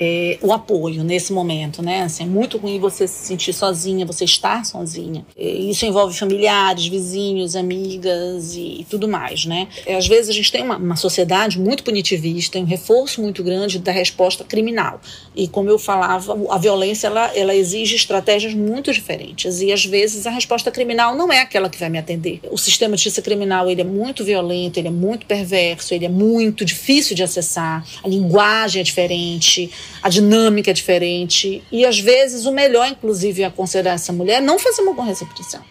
é, 0.00 0.38
o 0.40 0.52
apoio 0.52 1.02
nesse 1.02 1.32
momento, 1.32 1.82
né? 1.82 2.02
Assim, 2.02 2.24
é 2.24 2.26
muito 2.26 2.58
ruim 2.58 2.78
você 2.78 3.08
se 3.08 3.26
sentir 3.26 3.52
sozinha, 3.52 4.06
você 4.06 4.24
estar 4.24 4.64
sozinha. 4.64 5.26
É, 5.36 5.44
isso 5.44 5.84
envolve 5.84 6.16
familiares, 6.16 6.86
vizinhos, 6.86 7.56
amigas 7.56 8.54
e 8.54 8.86
tudo 8.88 9.08
mais, 9.08 9.44
né? 9.44 9.68
É, 9.84 9.96
às 9.96 10.06
vezes 10.06 10.30
a 10.30 10.32
gente 10.32 10.52
tem 10.52 10.62
uma, 10.62 10.76
uma 10.76 10.96
sociedade 10.96 11.58
muito 11.58 11.82
punitivista, 11.82 12.58
um 12.58 12.64
reforço 12.64 13.20
muito 13.20 13.42
grande 13.42 13.78
da 13.78 13.92
resposta 13.92 14.44
criminal. 14.44 15.00
E 15.34 15.48
como 15.48 15.68
eu 15.68 15.78
falava, 15.78 16.36
a 16.50 16.58
violência 16.58 17.08
ela, 17.08 17.26
ela 17.34 17.54
exige 17.54 17.96
estratégias 17.96 18.54
muito 18.54 18.92
diferentes 18.92 19.60
e 19.60 19.72
às 19.72 19.84
vezes 19.84 20.26
a 20.26 20.30
resposta 20.30 20.70
criminal 20.70 21.16
não 21.16 21.32
é 21.32 21.40
aquela 21.40 21.68
que 21.68 21.78
vai 21.78 21.88
me 21.88 21.98
atender. 21.98 22.40
O 22.50 22.58
sistema 22.58 22.96
de 22.96 23.02
justiça 23.02 23.22
criminal 23.22 23.68
ele 23.68 23.80
é 23.80 23.84
muito 23.84 24.24
violento, 24.24 24.78
ele 24.78 24.88
é 24.88 24.92
muito 24.92 25.26
perverso, 25.26 25.94
ele 25.94 26.04
é 26.04 26.08
muito 26.08 26.64
difícil 26.64 27.16
de 27.16 27.22
acessar, 27.22 27.84
a 28.02 28.08
linguagem 28.08 28.80
é 28.80 28.82
diferente 28.84 29.70
a 30.02 30.08
dinâmica 30.08 30.70
é 30.70 30.74
diferente. 30.74 31.62
E 31.70 31.84
às 31.84 31.98
vezes 31.98 32.46
o 32.46 32.52
melhor, 32.52 32.88
inclusive, 32.88 33.44
a 33.44 33.50
considerar 33.50 33.92
essa 33.92 34.12
mulher 34.12 34.38
é 34.38 34.40
não 34.40 34.58
fazer 34.58 34.82
uma 34.82 34.94
policial. 34.94 35.62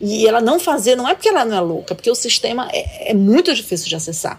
E 0.00 0.26
ela 0.26 0.40
não 0.40 0.60
fazer, 0.60 0.94
não 0.94 1.08
é 1.08 1.14
porque 1.14 1.28
ela 1.28 1.44
não 1.44 1.56
é 1.56 1.60
louca, 1.60 1.94
porque 1.94 2.10
o 2.10 2.14
sistema 2.14 2.68
é, 2.72 3.10
é 3.10 3.14
muito 3.14 3.54
difícil 3.54 3.88
de 3.88 3.96
acessar. 3.96 4.38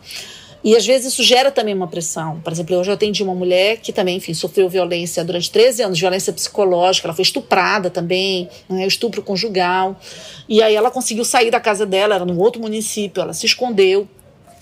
E 0.64 0.76
às 0.76 0.86
vezes 0.86 1.14
isso 1.14 1.24
gera 1.24 1.52
também 1.52 1.74
uma 1.74 1.88
pressão. 1.88 2.42
Por 2.42 2.52
exemplo, 2.52 2.76
eu 2.76 2.84
já 2.84 2.94
atendi 2.94 3.24
uma 3.24 3.34
mulher 3.34 3.78
que 3.78 3.94
também, 3.94 4.18
enfim, 4.18 4.34
sofreu 4.34 4.68
violência 4.68 5.24
durante 5.24 5.50
13 5.50 5.84
anos, 5.84 6.00
violência 6.00 6.34
psicológica, 6.34 7.08
ela 7.08 7.16
foi 7.16 7.24
estuprada 7.24 7.90
também, 7.90 8.50
né, 8.68 8.86
estupro 8.86 9.22
conjugal. 9.22 10.00
E 10.50 10.62
aí 10.62 10.76
ela 10.76 10.92
conseguiu 10.92 11.24
sair 11.24 11.52
da 11.52 11.60
casa 11.60 11.86
dela, 11.86 12.16
era 12.16 12.26
num 12.26 12.40
outro 12.40 12.62
município, 12.62 13.22
ela 13.22 13.34
se 13.34 13.46
escondeu 13.46 14.08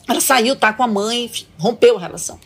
Ela 0.07 0.21
saiu, 0.21 0.55
tá 0.55 0.71
com 0.71 0.83
a 0.83 0.87
mãe, 0.87 1.31
rompeu 1.57 1.97
a 1.97 1.99
relação. 1.99 2.39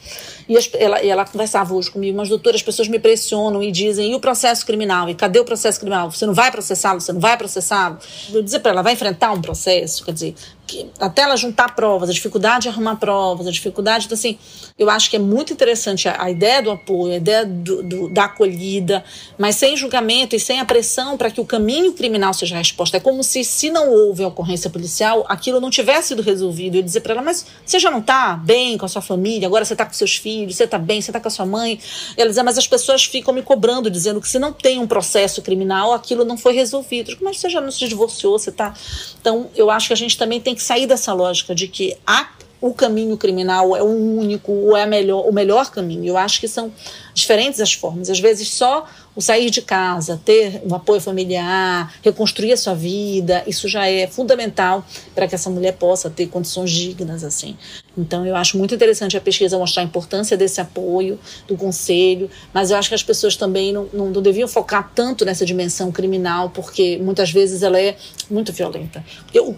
E 0.50 0.58
ela, 0.74 0.98
ela 0.98 1.26
conversava 1.26 1.76
hoje 1.76 1.92
comigo, 1.92 2.18
mas 2.18 2.28
doutora, 2.28 2.56
as 2.56 2.64
pessoas 2.64 2.88
me 2.88 2.98
pressionam 2.98 3.62
e 3.62 3.72
dizem, 3.72 4.12
e 4.12 4.16
o 4.16 4.20
processo 4.20 4.66
criminal? 4.66 5.08
E 5.08 5.14
cadê 5.14 5.40
o 5.40 5.46
processo 5.46 5.80
criminal? 5.80 6.10
Você 6.10 6.26
não 6.26 6.34
vai 6.34 6.52
processá-lo? 6.52 7.00
Você 7.00 7.14
não 7.14 7.20
vai 7.20 7.38
processá-lo? 7.38 8.00
Eu 8.34 8.42
dizer 8.42 8.60
para 8.60 8.72
ela, 8.72 8.82
vai 8.82 8.94
enfrentar 8.94 9.32
um 9.32 9.42
processo? 9.42 10.04
Quer 10.04 10.12
dizer, 10.12 10.36
que, 10.70 10.88
até 11.00 11.24
ela 11.24 11.36
juntar 11.36 11.76
provas, 11.76 12.10
a 12.10 12.14
dificuldade 12.14 12.64
de 12.64 12.70
arrumar 12.70 12.96
provas, 12.98 13.48
a 13.48 13.52
dificuldade, 13.52 14.06
então, 14.06 14.16
assim, 14.16 14.38
eu 14.78 14.88
acho 14.90 15.10
que 15.10 15.16
é 15.16 15.20
muito 15.20 15.52
interessante 15.52 16.08
a, 16.08 16.24
a 16.24 16.30
ideia 16.30 16.62
do 16.62 16.70
apoio, 16.70 17.14
a 17.14 17.18
ideia 17.18 17.46
do, 17.46 17.82
do, 17.82 18.10
da 18.10 18.26
acolhida, 18.26 19.04
mas 19.38 19.56
sem 19.56 19.76
julgamento 19.76 20.36
e 20.36 20.40
sem 20.40 20.60
a 20.60 20.66
pressão 20.66 21.18
para 21.18 21.32
que 21.32 21.42
o 21.42 21.46
caminho 21.46 21.94
criminal 21.94 22.34
seja 22.34 22.56
a 22.56 22.60
resposta. 22.60 22.98
É 22.98 23.00
como 23.00 23.24
se, 23.24 23.44
se 23.44 23.72
não 23.72 23.90
houve 23.90 24.24
ocorrência 24.24 24.70
policial, 24.70 25.26
aquilo 25.28 25.60
não 25.60 25.72
tivesse 25.72 26.10
sido 26.10 26.22
resolvido. 26.22 26.76
Eu 26.76 26.84
dizer 26.84 27.02
para 27.02 27.14
ela, 27.14 27.22
mas 27.24 27.46
você 27.66 27.80
já 27.80 27.90
não 27.90 28.00
está 28.00 28.36
bem 28.36 28.78
com 28.78 28.86
a 28.86 28.90
sua 28.90 29.02
família, 29.02 29.48
agora 29.48 29.66
você 29.66 29.74
está 29.74 29.86
com 29.86 29.94
seus 29.94 30.18
filhos, 30.18 30.39
você 30.46 30.66
está 30.66 30.78
bem, 30.78 31.02
você 31.02 31.12
está 31.12 31.20
com 31.20 31.28
a 31.28 31.32
sua 31.32 31.46
mãe. 31.46 31.80
Ela 32.16 32.30
dizia, 32.30 32.44
mas 32.44 32.58
as 32.58 32.68
pessoas 32.68 33.06
ficam 33.06 33.34
me 33.34 33.42
cobrando, 33.42 33.90
dizendo 33.90 34.22
que 34.22 34.28
se 34.28 34.40
não 34.40 34.54
tem 34.54 34.80
um 34.80 34.88
processo 34.88 35.42
criminal, 35.42 35.94
aquilo 35.94 36.24
não 36.24 36.38
foi 36.38 36.54
resolvido. 36.54 37.16
Mas 37.22 37.40
você 37.40 37.50
já 37.50 37.62
não 37.62 37.72
se 37.72 37.88
divorciou, 37.88 38.38
você 38.38 38.50
está. 38.50 38.74
Então, 39.20 39.50
eu 39.56 39.70
acho 39.70 39.88
que 39.88 39.94
a 39.94 39.98
gente 39.98 40.18
também 40.18 40.40
tem 40.40 40.56
que 40.56 40.64
sair 40.64 40.88
dessa 40.88 41.14
lógica 41.14 41.56
de 41.56 41.68
que 41.68 41.98
a 42.06 42.30
o 42.62 42.74
caminho 42.74 43.16
criminal 43.18 43.76
é 43.76 43.82
o 43.82 43.86
único 43.86 44.52
ou 44.52 44.76
é 44.76 44.86
melhor, 44.86 45.28
o 45.28 45.32
melhor 45.32 45.72
caminho. 45.72 46.06
Eu 46.06 46.18
acho 46.18 46.40
que 46.40 46.48
são 46.48 46.72
diferentes 47.14 47.60
as 47.60 47.74
formas. 47.74 48.10
Às 48.10 48.20
vezes 48.20 48.50
só 48.50 48.86
o 49.16 49.22
sair 49.22 49.50
de 49.50 49.62
casa, 49.62 50.22
ter 50.24 50.62
um 50.66 50.76
apoio 50.76 51.02
familiar, 51.02 51.94
reconstruir 52.04 52.54
a 52.54 52.58
sua 52.58 52.74
vida, 52.74 53.44
isso 53.48 53.68
já 53.68 53.88
é 53.88 54.08
fundamental 54.08 54.86
para 55.16 55.28
que 55.28 55.36
essa 55.36 55.50
mulher 55.50 55.74
possa 55.74 56.10
ter 56.10 56.28
condições 56.28 56.72
dignas 56.72 57.24
assim. 57.24 57.58
Então 58.00 58.26
eu 58.26 58.36
acho 58.36 58.58
muito 58.58 58.74
interessante 58.74 59.18
a 59.18 59.22
pesquisa 59.22 59.58
mostrar 59.58 59.84
a 59.84 59.86
importância 59.86 60.38
desse 60.38 60.62
apoio 60.62 61.20
do 61.48 61.58
conselho, 61.58 62.30
mas 62.54 62.72
eu 62.72 62.78
acho 62.78 62.90
que 62.90 62.96
as 62.96 63.04
pessoas 63.04 63.36
também 63.36 63.74
não, 63.74 63.90
não, 63.92 64.10
não 64.10 64.22
deviam 64.22 64.48
focar 64.48 64.92
tanto 64.96 65.26
nessa 65.26 65.46
dimensão 65.46 65.92
criminal, 65.92 66.50
porque 66.50 66.98
muitas 66.98 67.32
vezes 67.32 67.62
ela 67.62 67.80
é 67.80 67.98
muito 68.30 68.54
violenta. 68.54 69.04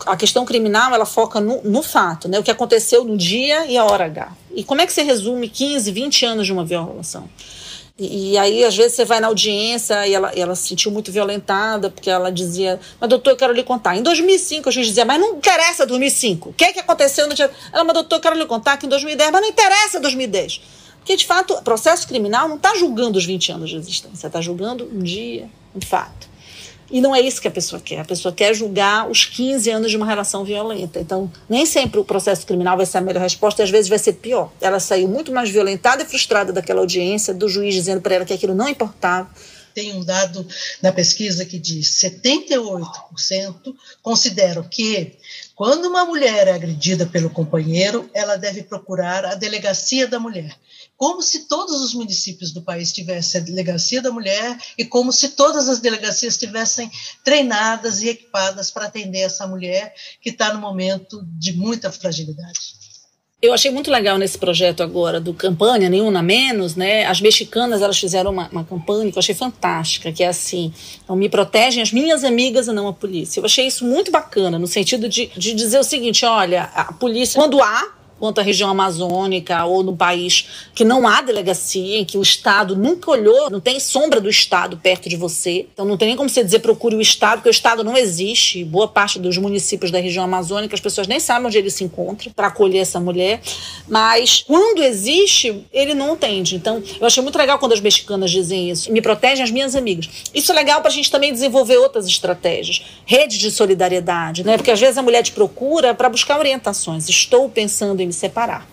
A 0.08 0.18
questão 0.18 0.44
criminal 0.46 0.94
ela 0.94 1.06
foca 1.06 1.40
no, 1.40 1.62
no 1.64 1.84
fato, 1.84 2.28
né? 2.28 2.40
O 2.40 2.44
que 2.44 2.52
aconteceu 2.52 3.04
no 3.04 3.16
dia 3.16 3.68
e 3.68 3.78
a 3.78 3.86
hora 3.86 4.06
H. 4.06 4.32
E 4.56 4.64
como 4.64 4.82
é 4.82 4.86
que 4.86 4.92
você 4.92 5.04
resume 5.04 5.48
15, 5.48 5.92
20 5.92 6.26
anos 6.26 6.46
de 6.46 6.54
uma 6.54 6.66
violação? 6.66 7.30
E, 7.98 8.32
e, 8.32 8.38
aí, 8.38 8.64
às 8.64 8.76
vezes, 8.76 8.94
você 8.94 9.06
vai 9.06 9.20
na 9.20 9.28
audiência 9.28 10.08
e 10.08 10.14
ela, 10.14 10.32
ela 10.36 10.56
se 10.56 10.70
sentiu 10.70 10.92
muito 10.92 11.12
violentada, 11.12 11.90
porque 11.90 12.10
ela 12.10 12.32
dizia, 12.32 12.80
mas 13.00 13.10
doutor, 13.10 13.32
eu 13.32 13.38
quero 13.38 13.54
lhe 13.54 13.64
contar. 13.64 13.96
Em 13.96 14.02
2005, 14.02 14.70
a 14.70 14.72
gente 14.72 14.88
dizia, 14.88 15.06
mas 15.06 15.20
não 15.20 15.36
interessa 15.36 15.86
2005. 15.86 16.50
O 16.50 16.54
que 16.54 16.64
é 16.64 16.74
que 16.74 16.80
aconteceu 16.80 17.28
no 17.28 17.34
dia... 17.34 17.52
Ela, 17.72 17.84
mas 17.84 17.94
doutor, 17.94 18.16
eu 18.16 18.22
quero 18.22 18.36
lhe 18.36 18.46
contar 18.46 18.78
que 18.78 18.86
em 18.86 18.90
2010, 18.90 19.32
mas 19.32 19.42
não 19.42 19.50
interessa 19.50 20.00
2010. 20.00 20.62
Porque, 20.98 21.16
de 21.16 21.26
fato, 21.26 21.62
processo 21.64 22.08
criminal 22.08 22.48
não 22.48 22.56
está 22.56 22.76
julgando 22.76 23.18
os 23.18 23.26
20 23.26 23.52
anos 23.52 23.70
de 23.70 23.76
existência, 23.76 24.28
está 24.28 24.40
julgando 24.40 24.86
um 24.86 25.00
dia, 25.00 25.50
um 25.76 25.82
fato. 25.82 26.31
E 26.92 27.00
não 27.00 27.16
é 27.16 27.22
isso 27.22 27.42
que 27.42 27.48
a 27.48 27.52
pessoa 27.52 27.82
quer. 27.82 28.00
A 28.00 28.06
pessoa 28.06 28.34
quer 28.34 28.54
julgar 28.54 29.10
os 29.10 29.24
15 29.24 29.70
anos 29.70 29.92
de 29.92 29.98
uma 29.98 30.06
relação 30.06 30.44
violenta. 30.44 31.00
Então, 31.00 31.32
nem 31.48 31.66
sempre 31.66 32.00
o 32.00 32.04
processo 32.04 32.46
criminal 32.46 32.76
vai 32.76 32.86
ser 32.86 32.98
a 32.98 33.02
melhor 33.02 33.22
resposta 33.22 33.62
e 33.62 33.64
às 33.64 33.70
vezes 33.70 33.88
vai 33.88 33.98
ser 33.98 34.14
pior. 34.14 34.52
Ela 34.60 34.80
saiu 34.80 35.08
muito 35.08 35.32
mais 35.32 35.50
violentada 35.50 36.04
e 36.04 36.06
frustrada 36.06 36.52
daquela 36.52 36.82
audiência, 36.82 37.34
do 37.34 37.48
juiz 37.48 37.74
dizendo 37.74 38.02
para 38.02 38.16
ela 38.16 38.26
que 38.26 38.34
aquilo 38.34 38.54
não 38.54 38.68
importava. 38.68 39.30
Tem 39.74 39.94
um 39.94 40.04
dado 40.04 40.46
na 40.82 40.92
pesquisa 40.92 41.46
que 41.46 41.58
diz 41.58 41.88
78% 42.02 43.74
consideram 44.04 44.64
que 44.64 45.14
quando 45.56 45.86
uma 45.86 46.04
mulher 46.04 46.50
é 46.50 46.52
agredida 46.52 47.06
pelo 47.06 47.30
companheiro, 47.30 48.10
ela 48.14 48.36
deve 48.36 48.64
procurar 48.64 49.26
a 49.26 49.36
delegacia 49.36 50.08
da 50.08 50.20
mulher 50.20 50.54
como 51.02 51.20
se 51.20 51.48
todos 51.48 51.82
os 51.82 51.96
municípios 51.96 52.52
do 52.52 52.62
país 52.62 52.94
tivessem 52.94 53.42
a 53.42 53.44
delegacia 53.44 54.04
da 54.04 54.12
mulher 54.12 54.56
e 54.78 54.86
como 54.86 55.12
se 55.12 55.30
todas 55.30 55.68
as 55.68 55.80
delegacias 55.80 56.36
estivessem 56.36 56.92
treinadas 57.24 58.04
e 58.04 58.10
equipadas 58.10 58.70
para 58.70 58.86
atender 58.86 59.22
essa 59.22 59.48
mulher 59.48 59.96
que 60.22 60.30
está 60.30 60.54
no 60.54 60.62
momento 60.62 61.26
de 61.40 61.54
muita 61.54 61.92
fragilidade. 61.92 62.80
Eu 63.42 63.52
achei 63.52 63.72
muito 63.72 63.90
legal 63.90 64.20
nesse 64.20 64.38
projeto 64.38 64.84
agora 64.84 65.20
do 65.20 65.34
campanha 65.34 65.90
Nenhuma 65.90 66.22
Menos, 66.22 66.76
né? 66.76 67.04
As 67.08 67.20
mexicanas 67.20 67.82
elas 67.82 67.98
fizeram 67.98 68.30
uma, 68.30 68.48
uma 68.50 68.64
campanha 68.64 69.12
que 69.12 69.18
eu 69.18 69.22
achei 69.22 69.34
fantástica, 69.34 70.12
que 70.12 70.24
é 70.24 70.28
assim: 70.28 70.72
então, 71.04 71.16
me 71.16 71.28
protegem 71.28 71.82
as 71.82 71.92
minhas 71.92 72.24
amigas 72.24 72.68
e 72.68 72.72
não 72.72 72.88
a 72.88 72.94
polícia. 72.94 73.40
Eu 73.40 73.46
achei 73.46 73.66
isso 73.66 73.84
muito 73.84 74.12
bacana, 74.12 74.60
no 74.60 74.68
sentido 74.68 75.10
de, 75.10 75.32
de 75.36 75.56
dizer 75.56 75.80
o 75.80 75.84
seguinte: 75.84 76.24
olha, 76.24 76.66
a 76.76 76.94
polícia, 76.94 77.42
quando 77.42 77.60
há 77.60 78.01
quanto 78.22 78.40
à 78.40 78.44
região 78.44 78.70
amazônica 78.70 79.66
ou 79.66 79.82
no 79.82 79.98
país 79.98 80.70
que 80.76 80.86
não 80.86 81.08
há 81.08 81.22
delegacia, 81.22 81.98
em 81.98 82.06
que 82.06 82.20
o 82.20 82.22
Estado 82.22 82.76
nunca 82.76 83.10
olhou, 83.10 83.50
não 83.50 83.60
tem 83.60 83.80
sombra 83.80 84.22
do 84.22 84.30
Estado 84.30 84.78
perto 84.78 85.10
de 85.10 85.18
você. 85.18 85.66
Então 85.74 85.86
não 85.86 85.98
tem 85.98 86.10
nem 86.10 86.16
como 86.16 86.30
você 86.30 86.44
dizer 86.44 86.60
procure 86.60 86.96
o 86.96 87.02
Estado, 87.02 87.38
porque 87.38 87.50
o 87.50 87.52
Estado 87.52 87.84
não 87.84 87.98
existe. 87.98 88.64
Boa 88.64 88.88
parte 88.88 89.18
dos 89.18 89.40
municípios 89.40 89.90
da 89.90 90.00
região 90.00 90.24
amazônica, 90.24 90.76
as 90.76 90.80
pessoas 90.80 91.08
nem 91.08 91.20
sabem 91.20 91.48
onde 91.48 91.58
ele 91.58 91.72
se 91.72 91.84
encontra 91.84 92.30
para 92.36 92.46
acolher 92.46 92.78
essa 92.78 93.00
mulher. 93.00 93.42
Mas 93.88 94.44
quando 94.46 94.84
existe, 94.84 95.66
ele 95.74 95.96
não 95.96 96.14
atende. 96.14 96.56
Então 96.56 96.84
eu 97.00 97.08
achei 97.08 97.24
muito 97.24 97.40
legal 97.40 97.58
quando 97.58 97.74
as 97.74 97.82
mexicanas 97.82 98.30
dizem 98.30 98.70
isso. 98.70 98.92
Me 98.92 99.02
protegem 99.02 99.44
as 99.44 99.50
minhas 99.50 99.76
amigas. 99.76 100.08
Isso 100.32 100.52
é 100.52 100.56
legal 100.56 100.80
para 100.82 100.92
a 100.92 100.94
gente 100.94 101.10
também 101.10 101.34
desenvolver 101.34 101.78
outras 101.78 102.06
estratégias. 102.06 102.84
Redes 103.04 103.40
de 103.40 103.50
solidariedade, 103.50 104.44
né? 104.44 104.58
Porque 104.58 104.70
às 104.70 104.80
vezes 104.80 105.00
a 105.00 105.02
mulher 105.02 105.24
te 105.24 105.32
procura 105.32 105.96
para 105.96 106.08
buscar 106.08 106.38
orientações. 106.38 107.10
Estou 107.10 107.50
pensando 107.50 108.00
em 108.00 108.11
me 108.12 108.14
separar. 108.14 108.68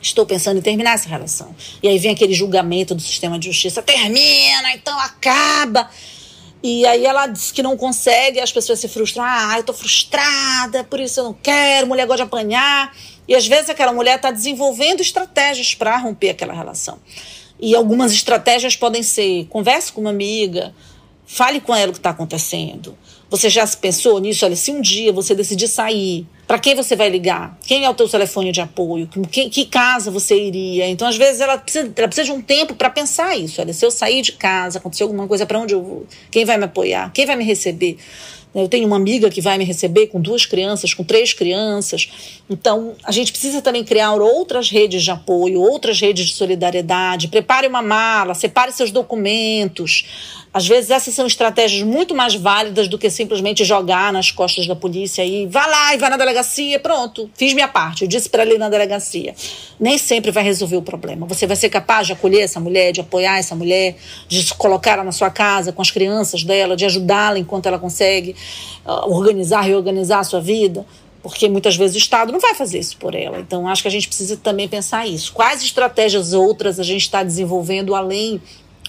Estou 0.00 0.24
pensando 0.24 0.58
em 0.58 0.62
terminar 0.62 0.94
essa 0.94 1.08
relação. 1.08 1.54
E 1.82 1.88
aí 1.88 1.98
vem 1.98 2.12
aquele 2.12 2.32
julgamento 2.32 2.94
do 2.94 3.02
sistema 3.02 3.38
de 3.38 3.48
justiça: 3.48 3.82
termina, 3.82 4.72
então 4.72 4.98
acaba. 5.00 5.90
E 6.62 6.86
aí 6.86 7.04
ela 7.04 7.26
diz 7.26 7.52
que 7.52 7.62
não 7.62 7.76
consegue, 7.76 8.40
as 8.40 8.52
pessoas 8.52 8.78
se 8.78 8.88
frustram. 8.88 9.24
Ah, 9.24 9.54
eu 9.56 9.64
tô 9.64 9.72
frustrada, 9.72 10.84
por 10.84 11.00
isso 11.00 11.20
eu 11.20 11.24
não 11.24 11.34
quero, 11.34 11.86
mulher 11.86 12.06
gosta 12.06 12.24
de 12.24 12.28
apanhar. 12.28 12.96
E 13.26 13.34
às 13.34 13.46
vezes 13.46 13.68
aquela 13.68 13.92
mulher 13.92 14.16
está 14.16 14.30
desenvolvendo 14.30 15.00
estratégias 15.00 15.74
para 15.74 15.96
romper 15.98 16.30
aquela 16.30 16.54
relação. 16.54 16.98
E 17.60 17.74
algumas 17.74 18.12
estratégias 18.12 18.76
podem 18.76 19.02
ser: 19.02 19.46
converse 19.46 19.92
com 19.92 20.00
uma 20.00 20.10
amiga, 20.10 20.72
fale 21.26 21.60
com 21.60 21.74
ela 21.74 21.90
o 21.90 21.92
que 21.92 21.98
está 21.98 22.10
acontecendo. 22.10 22.96
Você 23.30 23.50
já 23.50 23.66
se 23.66 23.76
pensou 23.76 24.18
nisso? 24.18 24.44
Olha, 24.44 24.56
se 24.56 24.70
um 24.70 24.80
dia 24.80 25.12
você 25.12 25.34
decidir 25.34 25.68
sair, 25.68 26.26
para 26.46 26.58
quem 26.58 26.74
você 26.74 26.96
vai 26.96 27.10
ligar? 27.10 27.58
Quem 27.66 27.84
é 27.84 27.90
o 27.90 27.92
teu 27.92 28.08
telefone 28.08 28.50
de 28.52 28.60
apoio? 28.62 29.06
Que, 29.30 29.50
que 29.50 29.66
casa 29.66 30.10
você 30.10 30.34
iria? 30.34 30.88
Então, 30.88 31.06
às 31.06 31.16
vezes, 31.16 31.42
ela 31.42 31.58
precisa, 31.58 31.92
ela 31.94 32.08
precisa 32.08 32.24
de 32.24 32.32
um 32.32 32.40
tempo 32.40 32.74
para 32.74 32.88
pensar 32.88 33.36
isso. 33.36 33.60
Olha, 33.60 33.74
se 33.74 33.84
eu 33.84 33.90
sair 33.90 34.22
de 34.22 34.32
casa, 34.32 34.78
acontecer 34.78 35.02
alguma 35.02 35.28
coisa, 35.28 35.44
para 35.44 35.58
onde 35.58 35.74
eu 35.74 35.82
vou? 35.82 36.06
Quem 36.30 36.46
vai 36.46 36.56
me 36.56 36.64
apoiar? 36.64 37.12
Quem 37.12 37.26
vai 37.26 37.36
me 37.36 37.44
receber? 37.44 37.98
Eu 38.54 38.66
tenho 38.66 38.86
uma 38.86 38.96
amiga 38.96 39.28
que 39.28 39.42
vai 39.42 39.58
me 39.58 39.64
receber 39.64 40.06
com 40.06 40.20
duas 40.20 40.46
crianças, 40.46 40.94
com 40.94 41.04
três 41.04 41.34
crianças. 41.34 42.40
Então, 42.48 42.94
a 43.04 43.12
gente 43.12 43.30
precisa 43.30 43.60
também 43.60 43.84
criar 43.84 44.14
outras 44.14 44.70
redes 44.70 45.04
de 45.04 45.10
apoio, 45.10 45.60
outras 45.60 46.00
redes 46.00 46.26
de 46.26 46.34
solidariedade. 46.34 47.28
Prepare 47.28 47.66
uma 47.66 47.82
mala, 47.82 48.34
separe 48.34 48.72
seus 48.72 48.90
documentos. 48.90 50.06
Às 50.58 50.66
vezes 50.66 50.90
essas 50.90 51.14
são 51.14 51.24
estratégias 51.24 51.84
muito 51.84 52.16
mais 52.16 52.34
válidas 52.34 52.88
do 52.88 52.98
que 52.98 53.08
simplesmente 53.08 53.64
jogar 53.64 54.12
nas 54.12 54.32
costas 54.32 54.66
da 54.66 54.74
polícia 54.74 55.24
e 55.24 55.46
vá 55.46 55.64
lá 55.64 55.94
e 55.94 55.98
vai 55.98 56.10
na 56.10 56.16
delegacia, 56.16 56.80
pronto, 56.80 57.30
fiz 57.34 57.52
minha 57.52 57.68
parte, 57.68 58.02
eu 58.02 58.08
disse 58.08 58.28
para 58.28 58.42
ele 58.42 58.58
na 58.58 58.68
delegacia. 58.68 59.36
Nem 59.78 59.96
sempre 59.96 60.32
vai 60.32 60.42
resolver 60.42 60.74
o 60.74 60.82
problema. 60.82 61.28
Você 61.28 61.46
vai 61.46 61.54
ser 61.54 61.68
capaz 61.68 62.08
de 62.08 62.12
acolher 62.12 62.40
essa 62.40 62.58
mulher, 62.58 62.90
de 62.90 63.00
apoiar 63.00 63.38
essa 63.38 63.54
mulher, 63.54 63.94
de 64.26 64.52
colocá-la 64.54 65.04
na 65.04 65.12
sua 65.12 65.30
casa 65.30 65.70
com 65.70 65.80
as 65.80 65.92
crianças 65.92 66.42
dela, 66.42 66.76
de 66.76 66.84
ajudá-la 66.84 67.38
enquanto 67.38 67.66
ela 67.66 67.78
consegue 67.78 68.34
uh, 68.84 69.14
organizar, 69.14 69.60
reorganizar 69.60 70.18
a 70.18 70.24
sua 70.24 70.40
vida 70.40 70.84
porque 71.22 71.48
muitas 71.48 71.76
vezes 71.76 71.94
o 71.94 71.98
Estado 71.98 72.32
não 72.32 72.40
vai 72.40 72.54
fazer 72.54 72.78
isso 72.78 72.96
por 72.96 73.14
ela. 73.14 73.38
Então, 73.38 73.68
acho 73.68 73.82
que 73.82 73.88
a 73.88 73.90
gente 73.90 74.08
precisa 74.08 74.36
também 74.36 74.68
pensar 74.68 75.06
isso. 75.06 75.32
Quais 75.32 75.62
estratégias 75.62 76.32
outras 76.32 76.80
a 76.80 76.82
gente 76.82 77.02
está 77.02 77.22
desenvolvendo 77.22 77.94
além 77.94 78.40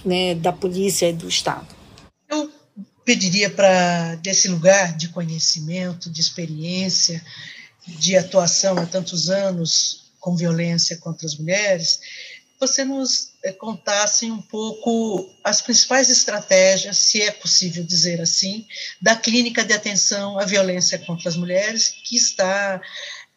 né, 0.03 0.35
da 0.35 0.51
polícia 0.51 1.09
e 1.09 1.13
do 1.13 1.27
Estado. 1.27 1.67
Eu 2.29 2.51
pediria 3.05 3.49
para, 3.49 4.15
desse 4.15 4.47
lugar 4.47 4.95
de 4.95 5.09
conhecimento, 5.09 6.09
de 6.09 6.21
experiência, 6.21 7.23
de 7.87 8.15
atuação 8.15 8.77
há 8.77 8.85
tantos 8.85 9.29
anos 9.29 10.11
com 10.19 10.35
violência 10.35 10.97
contra 10.97 11.25
as 11.25 11.35
mulheres, 11.37 11.99
você 12.59 12.83
nos 12.83 13.31
eh, 13.43 13.53
contasse 13.53 14.29
um 14.29 14.41
pouco 14.41 15.33
as 15.43 15.61
principais 15.61 16.09
estratégias, 16.09 16.97
se 16.97 17.21
é 17.21 17.31
possível 17.31 17.83
dizer 17.83 18.19
assim, 18.19 18.67
da 19.01 19.15
clínica 19.15 19.63
de 19.63 19.73
atenção 19.73 20.37
à 20.37 20.45
violência 20.45 20.99
contra 20.99 21.29
as 21.29 21.37
mulheres 21.37 21.89
que 22.03 22.17
está 22.17 22.81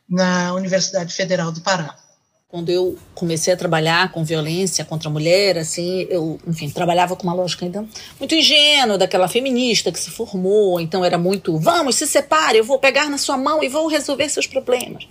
na 0.09 0.53
Universidade 0.55 1.15
Federal 1.15 1.53
do 1.53 1.61
Pará. 1.61 1.97
Quando 2.53 2.69
eu 2.69 2.99
comecei 3.15 3.51
a 3.51 3.57
trabalhar 3.57 4.13
com 4.13 4.23
violência 4.23 4.85
contra 4.85 5.09
a 5.09 5.11
mulher, 5.11 5.57
assim, 5.57 6.07
eu, 6.11 6.39
enfim, 6.47 6.69
trabalhava 6.69 7.17
com 7.17 7.23
uma 7.23 7.33
lógica 7.33 7.65
ainda 7.65 7.83
muito 8.19 8.35
ingênua, 8.35 8.99
daquela 8.99 9.27
feminista 9.27 9.91
que 9.91 9.99
se 9.99 10.11
formou, 10.11 10.79
então 10.79 11.03
era 11.03 11.17
muito, 11.17 11.57
vamos, 11.57 11.95
se 11.95 12.07
separe, 12.07 12.59
eu 12.59 12.65
vou 12.65 12.79
pegar 12.79 13.09
na 13.09 13.17
sua 13.17 13.39
mão 13.39 13.65
e 13.65 13.71
vou 13.71 13.87
resolver 13.87 14.29
seus 14.29 14.47
problemas. 14.47 15.09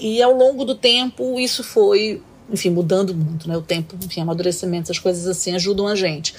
E 0.00 0.22
ao 0.22 0.32
longo 0.32 0.64
do 0.64 0.74
tempo 0.74 1.38
isso 1.38 1.62
foi, 1.62 2.22
enfim, 2.50 2.70
mudando 2.70 3.14
muito, 3.14 3.46
né? 3.46 3.54
O 3.54 3.60
tempo, 3.60 3.94
enfim, 4.02 4.22
amadurecimento, 4.22 4.84
essas 4.84 4.98
coisas 4.98 5.26
assim 5.26 5.54
ajudam 5.54 5.86
a 5.86 5.94
gente. 5.94 6.34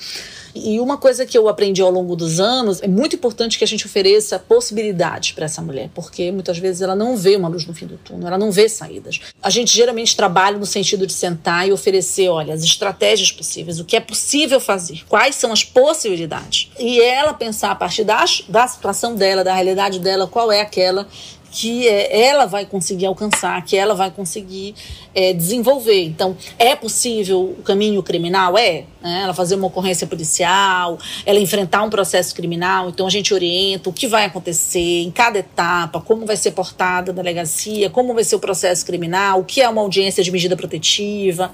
E 0.53 0.79
uma 0.79 0.97
coisa 0.97 1.25
que 1.25 1.37
eu 1.37 1.47
aprendi 1.47 1.81
ao 1.81 1.91
longo 1.91 2.15
dos 2.15 2.39
anos 2.39 2.81
é 2.81 2.87
muito 2.87 3.15
importante 3.15 3.57
que 3.57 3.63
a 3.63 3.67
gente 3.67 3.85
ofereça 3.85 4.39
possibilidades 4.39 5.31
para 5.31 5.45
essa 5.45 5.61
mulher, 5.61 5.89
porque 5.93 6.31
muitas 6.31 6.57
vezes 6.57 6.81
ela 6.81 6.95
não 6.95 7.15
vê 7.15 7.35
uma 7.35 7.47
luz 7.47 7.65
no 7.65 7.73
fim 7.73 7.85
do 7.85 7.97
túnel, 7.97 8.27
ela 8.27 8.37
não 8.37 8.51
vê 8.51 8.67
saídas. 8.67 9.19
A 9.41 9.49
gente 9.49 9.75
geralmente 9.75 10.15
trabalha 10.15 10.57
no 10.57 10.65
sentido 10.65 11.05
de 11.05 11.13
sentar 11.13 11.67
e 11.67 11.71
oferecer, 11.71 12.29
olha, 12.29 12.53
as 12.53 12.63
estratégias 12.63 13.31
possíveis, 13.31 13.79
o 13.79 13.85
que 13.85 13.95
é 13.95 13.99
possível 13.99 14.59
fazer, 14.59 15.03
quais 15.07 15.35
são 15.35 15.51
as 15.51 15.63
possibilidades. 15.63 16.71
E 16.79 17.01
ela 17.01 17.33
pensar 17.33 17.71
a 17.71 17.75
partir 17.75 18.03
da, 18.03 18.23
da 18.47 18.67
situação 18.67 19.15
dela, 19.15 19.43
da 19.43 19.53
realidade 19.53 19.99
dela, 19.99 20.27
qual 20.27 20.51
é 20.51 20.61
aquela 20.61 21.07
que 21.51 21.87
é, 21.87 22.27
ela 22.27 22.45
vai 22.45 22.65
conseguir 22.65 23.05
alcançar, 23.05 23.63
que 23.63 23.75
ela 23.75 23.95
vai 23.95 24.11
conseguir 24.11 24.75
é, 25.13 25.33
desenvolver. 25.33 26.03
Então, 26.03 26.35
é 26.57 26.75
possível 26.75 27.55
o 27.57 27.63
caminho 27.63 28.01
criminal? 28.03 28.57
É. 28.57 28.85
Né? 29.01 29.21
Ela 29.23 29.33
fazer 29.33 29.55
uma 29.55 29.67
ocorrência 29.67 30.05
policial, 30.05 30.97
ela 31.25 31.39
enfrentar 31.39 31.83
um 31.83 31.89
processo 31.89 32.35
criminal. 32.35 32.89
Então, 32.89 33.07
a 33.07 33.09
gente 33.09 33.33
orienta 33.33 33.89
o 33.89 33.93
que 33.93 34.07
vai 34.07 34.25
acontecer 34.25 35.01
em 35.01 35.11
cada 35.11 35.39
etapa, 35.39 36.01
como 36.01 36.25
vai 36.25 36.37
ser 36.37 36.51
portada 36.51 37.11
a 37.11 37.13
delegacia, 37.13 37.89
como 37.89 38.13
vai 38.13 38.23
ser 38.23 38.35
o 38.35 38.39
processo 38.39 38.85
criminal, 38.85 39.39
o 39.39 39.43
que 39.43 39.61
é 39.61 39.69
uma 39.69 39.81
audiência 39.81 40.23
de 40.23 40.31
medida 40.31 40.55
protetiva, 40.55 41.51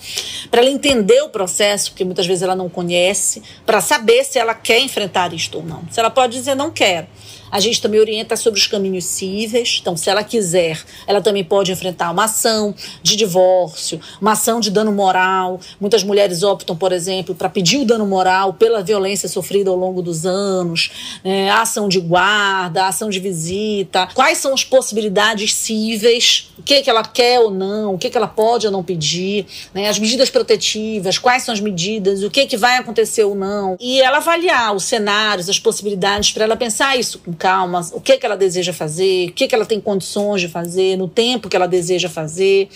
para 0.49 0.61
ela 0.61 0.69
entender 0.69 1.21
o 1.21 1.29
processo, 1.29 1.91
porque 1.91 2.03
muitas 2.03 2.25
vezes 2.25 2.43
ela 2.43 2.55
não 2.55 2.69
conhece, 2.69 3.41
para 3.65 3.81
saber 3.81 4.23
se 4.23 4.39
ela 4.39 4.53
quer 4.53 4.79
enfrentar 4.79 5.33
isto 5.33 5.59
ou 5.59 5.63
não. 5.63 5.83
Se 5.91 5.99
ela 5.99 6.09
pode 6.09 6.33
dizer 6.33 6.55
não 6.55 6.71
quero. 6.71 7.07
A 7.51 7.59
gente 7.59 7.81
também 7.81 7.99
orienta 7.99 8.35
sobre 8.35 8.59
os 8.59 8.67
caminhos 8.67 9.05
cíveis. 9.05 9.79
Então, 9.81 9.95
se 9.95 10.09
ela 10.09 10.23
quiser, 10.23 10.81
ela 11.07 11.21
também 11.21 11.43
pode 11.43 11.71
enfrentar 11.71 12.11
uma 12.11 12.25
ação 12.25 12.73
de 13.01 13.15
divórcio, 13.15 13.99
uma 14.19 14.33
ação 14.33 14.59
de 14.59 14.69
dano 14.71 14.91
moral. 14.91 15.59
Muitas 15.79 16.03
mulheres 16.03 16.43
optam, 16.43 16.75
por 16.75 16.91
exemplo, 16.91 17.35
para 17.35 17.49
pedir 17.49 17.77
o 17.77 17.85
dano 17.85 18.05
moral 18.05 18.53
pela 18.53 18.83
violência 18.83 19.29
sofrida 19.29 19.69
ao 19.69 19.75
longo 19.75 20.01
dos 20.01 20.25
anos, 20.25 20.91
né? 21.23 21.49
a 21.49 21.61
ação 21.61 21.87
de 21.87 21.99
guarda, 21.99 22.83
a 22.83 22.87
ação 22.87 23.09
de 23.09 23.19
visita. 23.19 24.07
Quais 24.13 24.37
são 24.37 24.53
as 24.53 24.63
possibilidades 24.63 25.53
cíveis? 25.53 26.49
O 26.57 26.63
que, 26.63 26.81
que 26.81 26.89
ela 26.89 27.03
quer 27.03 27.39
ou 27.39 27.51
não? 27.51 27.93
O 27.93 27.97
que, 27.97 28.09
que 28.09 28.17
ela 28.17 28.27
pode 28.27 28.65
ou 28.65 28.71
não 28.71 28.83
pedir? 28.83 29.45
Né? 29.73 29.87
As 29.89 29.99
medidas 29.99 30.29
protetivas, 30.29 31.17
quais 31.17 31.43
são 31.43 31.53
as 31.53 31.59
medidas? 31.59 32.23
O 32.23 32.29
que, 32.29 32.45
que 32.45 32.57
vai 32.57 32.77
acontecer 32.77 33.23
ou 33.23 33.35
não? 33.35 33.77
E 33.79 34.01
ela 34.01 34.17
avaliar 34.17 34.75
os 34.75 34.85
cenários, 34.85 35.49
as 35.49 35.59
possibilidades, 35.59 36.31
para 36.31 36.45
ela 36.45 36.55
pensar 36.55 36.97
isso 36.97 37.19
com 37.19 37.33
calma, 37.35 37.87
o 37.93 38.01
que, 38.01 38.17
que 38.17 38.25
ela 38.25 38.35
deseja 38.35 38.73
fazer, 38.73 39.29
o 39.29 39.33
que, 39.33 39.47
que 39.47 39.53
ela 39.53 39.65
tem 39.65 39.79
condições 39.79 40.41
de 40.41 40.47
fazer, 40.47 40.97
no 40.97 41.07
tempo 41.07 41.49
que 41.49 41.55
ela 41.55 41.67
deseja 41.67 42.09
fazer, 42.09 42.69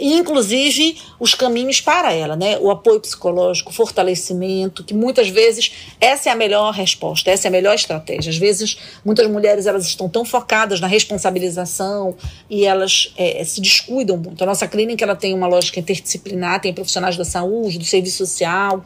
inclusive 0.00 0.96
os 1.20 1.34
caminhos 1.34 1.80
para 1.80 2.12
ela, 2.12 2.36
né? 2.36 2.58
O 2.58 2.70
apoio 2.70 3.00
psicológico, 3.00 3.70
o 3.70 3.74
fortalecimento, 3.74 4.84
que 4.84 4.94
muitas 4.94 5.28
vezes 5.28 5.72
essa 6.00 6.28
é 6.28 6.32
a 6.32 6.36
melhor 6.36 6.72
resposta, 6.72 7.30
essa 7.30 7.46
é 7.46 7.50
a 7.50 7.52
melhor 7.52 7.74
estratégia. 7.74 8.30
Às 8.30 8.38
vezes, 8.38 8.78
muitas 9.04 9.28
mulheres 9.28 9.66
elas 9.66 9.86
estão 9.86 10.08
tão 10.08 10.24
focadas 10.24 10.80
na 10.80 10.86
responsabilização 10.86 12.14
e 12.48 12.64
elas 12.64 13.12
é, 13.16 13.42
se 13.44 13.60
descuidam 13.60 14.16
muito. 14.16 14.42
A 14.42 14.46
nossa 14.46 14.66
clínica 14.66 15.04
ela 15.04 15.16
tem 15.16 15.34
uma 15.34 15.46
lógica 15.46 15.80
interdisciplinar, 15.80 16.60
tem 16.60 16.72
profissionais 16.72 17.16
da 17.16 17.24
saúde, 17.24 17.78
do 17.78 17.84
serviço 17.84 18.18
social, 18.18 18.84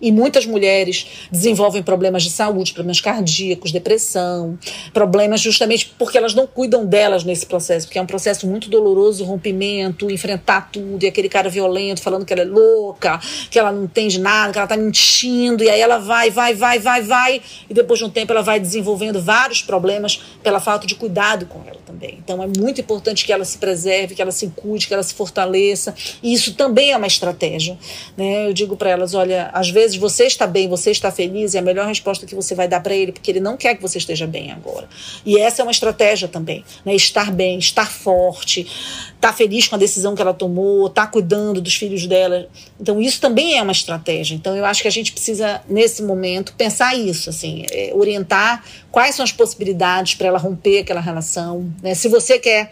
e 0.00 0.10
muitas 0.12 0.46
mulheres 0.46 1.06
desenvolvem 1.30 1.82
problemas 1.82 2.22
de 2.22 2.30
saúde, 2.30 2.72
problemas 2.72 3.00
cardíacos, 3.00 3.72
depressão, 3.72 4.58
problemas 4.92 5.40
justamente 5.40 5.92
porque 5.98 6.16
elas 6.16 6.34
não 6.34 6.46
cuidam 6.46 6.86
delas 6.86 7.24
nesse 7.24 7.46
processo, 7.46 7.86
porque 7.86 7.98
é 7.98 8.02
um 8.02 8.06
processo 8.06 8.46
muito 8.46 8.68
doloroso, 8.70 9.24
rompimento, 9.24 10.10
enfrentar 10.10 10.70
tudo, 10.72 11.04
e 11.04 11.06
aquele 11.06 11.28
cara 11.28 11.48
violento 11.48 12.02
falando 12.02 12.24
que 12.24 12.32
ela 12.32 12.42
é 12.42 12.46
louca, 12.46 13.20
que 13.50 13.58
ela 13.58 13.72
não 13.72 13.84
entende 13.84 14.18
nada, 14.18 14.52
que 14.52 14.58
ela 14.58 14.64
está 14.64 14.76
mentindo, 14.76 15.62
e 15.62 15.68
aí 15.68 15.80
ela 15.80 15.98
vai, 15.98 16.30
vai, 16.30 16.54
vai, 16.54 16.78
vai, 16.78 17.02
vai, 17.02 17.42
e 17.68 17.74
depois 17.74 17.98
de 17.98 18.04
um 18.04 18.10
tempo 18.10 18.32
ela 18.32 18.42
vai 18.42 18.58
desenvolvendo 18.58 19.20
vários 19.20 19.62
problemas 19.62 20.20
pela 20.42 20.60
falta 20.60 20.86
de 20.86 20.94
cuidado 20.94 21.46
com 21.46 21.60
ela 21.66 21.80
também. 21.86 22.18
Então 22.22 22.42
é 22.42 22.46
muito 22.46 22.80
importante 22.80 23.24
que 23.24 23.32
ela 23.32 23.44
se 23.44 23.58
preserve, 23.58 24.14
que 24.14 24.22
ela 24.22 24.30
se 24.30 24.48
cuide, 24.56 24.86
que 24.86 24.94
ela 24.94 25.02
se 25.02 25.14
fortaleça, 25.14 25.94
e 26.22 26.32
isso 26.32 26.54
também 26.54 26.92
é 26.92 26.96
uma 26.96 27.06
estratégia. 27.06 27.78
Né? 28.16 28.46
Eu 28.48 28.52
digo 28.52 28.76
para 28.76 28.90
elas: 28.90 29.14
olha, 29.14 29.50
às 29.52 29.70
vezes 29.70 29.89
vezes 29.90 30.00
você 30.00 30.24
está 30.24 30.46
bem, 30.46 30.68
você 30.68 30.90
está 30.90 31.10
feliz, 31.10 31.54
é 31.54 31.58
a 31.58 31.62
melhor 31.62 31.86
resposta 31.86 32.26
que 32.26 32.34
você 32.34 32.54
vai 32.54 32.68
dar 32.68 32.80
para 32.80 32.94
ele, 32.94 33.12
porque 33.12 33.30
ele 33.30 33.40
não 33.40 33.56
quer 33.56 33.74
que 33.74 33.82
você 33.82 33.98
esteja 33.98 34.26
bem 34.26 34.50
agora. 34.52 34.88
E 35.24 35.38
essa 35.38 35.62
é 35.62 35.64
uma 35.64 35.70
estratégia 35.70 36.28
também, 36.28 36.64
né? 36.84 36.94
Estar 36.94 37.30
bem, 37.30 37.58
estar 37.58 37.90
forte, 37.90 38.60
estar 38.60 39.14
tá 39.20 39.32
feliz 39.32 39.68
com 39.68 39.74
a 39.74 39.78
decisão 39.78 40.14
que 40.14 40.22
ela 40.22 40.34
tomou, 40.34 40.86
estar 40.86 41.06
tá 41.06 41.12
cuidando 41.12 41.60
dos 41.60 41.74
filhos 41.74 42.06
dela. 42.06 42.48
Então 42.80 43.00
isso 43.00 43.20
também 43.20 43.58
é 43.58 43.62
uma 43.62 43.72
estratégia. 43.72 44.34
Então 44.34 44.56
eu 44.56 44.64
acho 44.64 44.82
que 44.82 44.88
a 44.88 44.92
gente 44.92 45.12
precisa 45.12 45.62
nesse 45.68 46.02
momento 46.02 46.54
pensar 46.56 46.94
isso, 46.96 47.30
assim, 47.30 47.64
é, 47.70 47.92
orientar 47.94 48.64
quais 48.90 49.14
são 49.14 49.24
as 49.24 49.32
possibilidades 49.32 50.14
para 50.14 50.28
ela 50.28 50.38
romper 50.38 50.80
aquela 50.80 51.00
relação. 51.00 51.72
Né? 51.82 51.94
Se 51.94 52.08
você 52.08 52.38
quer 52.38 52.70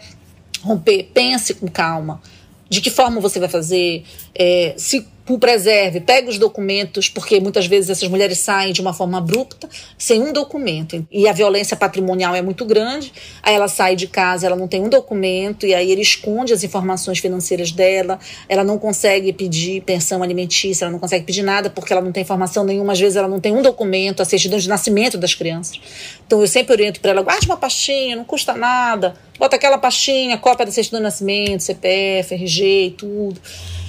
romper, 0.61 1.09
pense 1.13 1.53
com 1.53 1.67
calma. 1.67 2.21
De 2.69 2.81
que 2.81 2.89
forma 2.91 3.19
você 3.19 3.39
vai 3.39 3.49
fazer? 3.49 4.03
É, 4.35 4.75
se 4.77 5.07
preserve, 5.37 5.99
pegue 5.99 6.29
os 6.29 6.39
documentos, 6.39 7.09
porque 7.09 7.39
muitas 7.39 7.67
vezes 7.67 7.89
essas 7.89 8.07
mulheres 8.07 8.39
saem 8.39 8.73
de 8.73 8.81
uma 8.81 8.93
forma 8.93 9.17
abrupta, 9.17 9.69
sem 9.97 10.21
um 10.21 10.33
documento. 10.33 11.05
E 11.11 11.27
a 11.27 11.33
violência 11.33 11.75
patrimonial 11.77 12.33
é 12.33 12.41
muito 12.41 12.65
grande, 12.65 13.11
aí 13.43 13.53
ela 13.53 13.67
sai 13.67 13.95
de 13.95 14.07
casa, 14.07 14.47
ela 14.47 14.55
não 14.55 14.67
tem 14.67 14.81
um 14.81 14.89
documento, 14.89 15.65
e 15.65 15.73
aí 15.73 15.91
ele 15.91 16.01
esconde 16.01 16.53
as 16.53 16.63
informações 16.63 17.19
financeiras 17.19 17.71
dela, 17.71 18.17
ela 18.47 18.63
não 18.63 18.79
consegue 18.79 19.31
pedir 19.33 19.81
pensão 19.81 20.23
alimentícia, 20.23 20.85
ela 20.85 20.91
não 20.91 20.99
consegue 20.99 21.25
pedir 21.25 21.43
nada 21.43 21.69
porque 21.69 21.93
ela 21.93 22.01
não 22.01 22.11
tem 22.11 22.23
informação 22.23 22.63
nenhuma, 22.63 22.93
às 22.93 22.99
vezes 22.99 23.15
ela 23.15 23.27
não 23.27 23.39
tem 23.39 23.53
um 23.53 23.61
documento, 23.61 24.21
a 24.21 24.25
certidão 24.25 24.57
de 24.57 24.67
nascimento 24.67 25.17
das 25.17 25.33
crianças. 25.33 25.79
Então 26.25 26.41
eu 26.41 26.47
sempre 26.47 26.73
oriento 26.73 26.99
para 26.99 27.11
ela, 27.11 27.21
guarde 27.21 27.45
uma 27.45 27.57
pastinha, 27.57 28.15
não 28.15 28.23
custa 28.23 28.53
nada, 28.53 29.15
bota 29.37 29.55
aquela 29.55 29.77
pastinha, 29.77 30.37
cópia 30.37 30.65
da 30.65 30.71
certidão 30.71 30.99
de 30.99 31.03
nascimento, 31.03 31.61
CPF, 31.61 32.33
RG 32.33 32.85
e 32.85 32.91
tudo. 32.91 33.41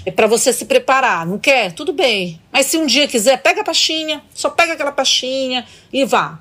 É 0.04 0.10
para 0.10 0.26
você 0.26 0.52
se 0.52 0.64
preparar. 0.64 1.26
Não 1.26 1.38
quer? 1.38 1.72
Tudo 1.72 1.92
bem. 1.92 2.40
Mas 2.52 2.66
se 2.66 2.76
um 2.76 2.86
dia 2.86 3.06
quiser, 3.06 3.40
pega 3.42 3.60
a 3.60 3.64
pastinha, 3.64 4.22
só 4.34 4.50
pega 4.50 4.72
aquela 4.72 4.92
pastinha 4.92 5.64
e 5.92 6.04
vá. 6.04 6.38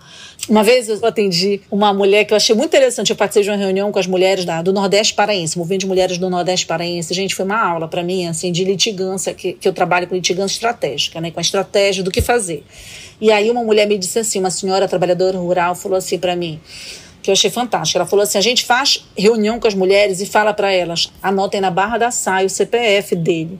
Uma 0.47 0.63
vez 0.63 0.89
eu 0.89 1.05
atendi 1.05 1.61
uma 1.69 1.93
mulher 1.93 2.25
que 2.25 2.33
eu 2.33 2.37
achei 2.37 2.55
muito 2.55 2.69
interessante. 2.69 3.11
Eu 3.11 3.15
participei 3.15 3.43
de 3.43 3.49
uma 3.51 3.57
reunião 3.57 3.91
com 3.91 3.99
as 3.99 4.07
mulheres 4.07 4.45
da, 4.45 4.61
do 4.61 4.73
Nordeste 4.73 5.13
Paraense, 5.13 5.57
movimento 5.57 5.81
de 5.81 5.87
mulheres 5.87 6.17
do 6.17 6.29
Nordeste 6.29 6.65
Paraense. 6.65 7.13
Gente, 7.13 7.35
foi 7.35 7.45
uma 7.45 7.61
aula 7.61 7.87
para 7.87 8.01
mim, 8.01 8.27
assim, 8.27 8.51
de 8.51 8.63
litigância, 8.63 9.33
que, 9.33 9.53
que 9.53 9.67
eu 9.67 9.73
trabalho 9.73 10.07
com 10.07 10.15
litigância 10.15 10.55
estratégica, 10.55 11.21
né, 11.21 11.29
com 11.29 11.39
a 11.39 11.41
estratégia 11.41 12.03
do 12.03 12.09
que 12.09 12.21
fazer. 12.21 12.63
E 13.21 13.31
aí 13.31 13.51
uma 13.51 13.63
mulher 13.63 13.85
me 13.85 13.97
disse 13.97 14.17
assim, 14.17 14.39
uma 14.39 14.49
senhora 14.49 14.87
trabalhadora 14.87 15.37
rural, 15.37 15.75
falou 15.75 15.97
assim 15.97 16.17
para 16.17 16.35
mim: 16.35 16.59
que 17.21 17.29
eu 17.29 17.33
achei 17.33 17.49
fantástico. 17.49 17.97
Ela 17.97 18.07
falou 18.07 18.23
assim: 18.23 18.37
a 18.37 18.41
gente 18.41 18.65
faz 18.65 19.05
reunião 19.17 19.59
com 19.59 19.67
as 19.67 19.73
mulheres 19.73 20.21
e 20.21 20.25
fala 20.25 20.53
para 20.53 20.71
elas, 20.71 21.11
anotem 21.21 21.61
na 21.61 21.71
barra 21.71 21.97
da 21.97 22.11
saia 22.11 22.45
o 22.45 22.49
CPF 22.49 23.15
dele. 23.15 23.59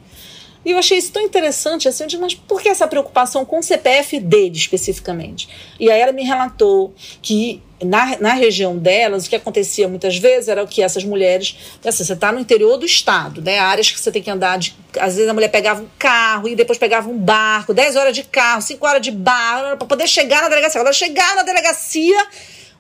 E 0.66 0.72
eu 0.72 0.78
achei 0.78 0.98
isso 0.98 1.12
tão 1.12 1.22
interessante, 1.22 1.88
assim, 1.88 2.06
eu 2.12 2.20
mas 2.20 2.36
por 2.36 2.62
que 2.62 2.68
essa 2.68 2.86
preocupação 2.86 3.46
com 3.46 3.60
o 3.60 3.64
CPF 3.64 4.20
dele 4.20 4.58
especificamente? 4.58 5.48
E 5.80 5.90
aí 5.90 6.02
ela 6.02 6.12
me 6.12 6.24
relatou 6.24 6.94
que 7.22 7.62
na, 7.82 8.18
na 8.20 8.34
região 8.34 8.78
delas, 8.78 9.26
o 9.26 9.30
que 9.30 9.38
acontecia 9.38 9.88
muitas 9.88 10.18
vezes 10.18 10.50
era 10.50 10.68
que 10.68 10.82
essas 10.82 11.06
mulheres, 11.06 11.56
assim, 11.86 12.04
você 12.04 12.12
está 12.12 12.32
no 12.32 12.40
interior 12.40 12.78
do 12.78 12.86
estado, 12.86 13.42
né? 13.42 13.58
Áreas 13.58 13.90
que 13.90 14.00
você 14.00 14.12
tem 14.12 14.22
que 14.22 14.30
andar 14.30 14.58
de. 14.58 14.76
Às 15.00 15.16
vezes 15.16 15.30
a 15.30 15.34
mulher 15.34 15.48
pegava 15.48 15.82
um 15.82 15.88
carro 15.98 16.50
e 16.50 16.56
depois 16.56 16.78
pegava 16.78 17.10
um 17.10 17.18
barco, 17.18 17.74
10 17.74 17.96
horas 17.96 18.14
de 18.14 18.24
carro, 18.24 18.62
5 18.62 18.86
horas 18.86 19.02
de 19.02 19.12
barco, 19.12 19.78
para 19.78 19.88
poder 19.88 20.08
chegar 20.08 20.42
na 20.42 20.50
delegacia. 20.50 20.82
Ela 20.82 20.92
chegar 20.92 21.36
na 21.38 21.44
delegacia 21.44 22.28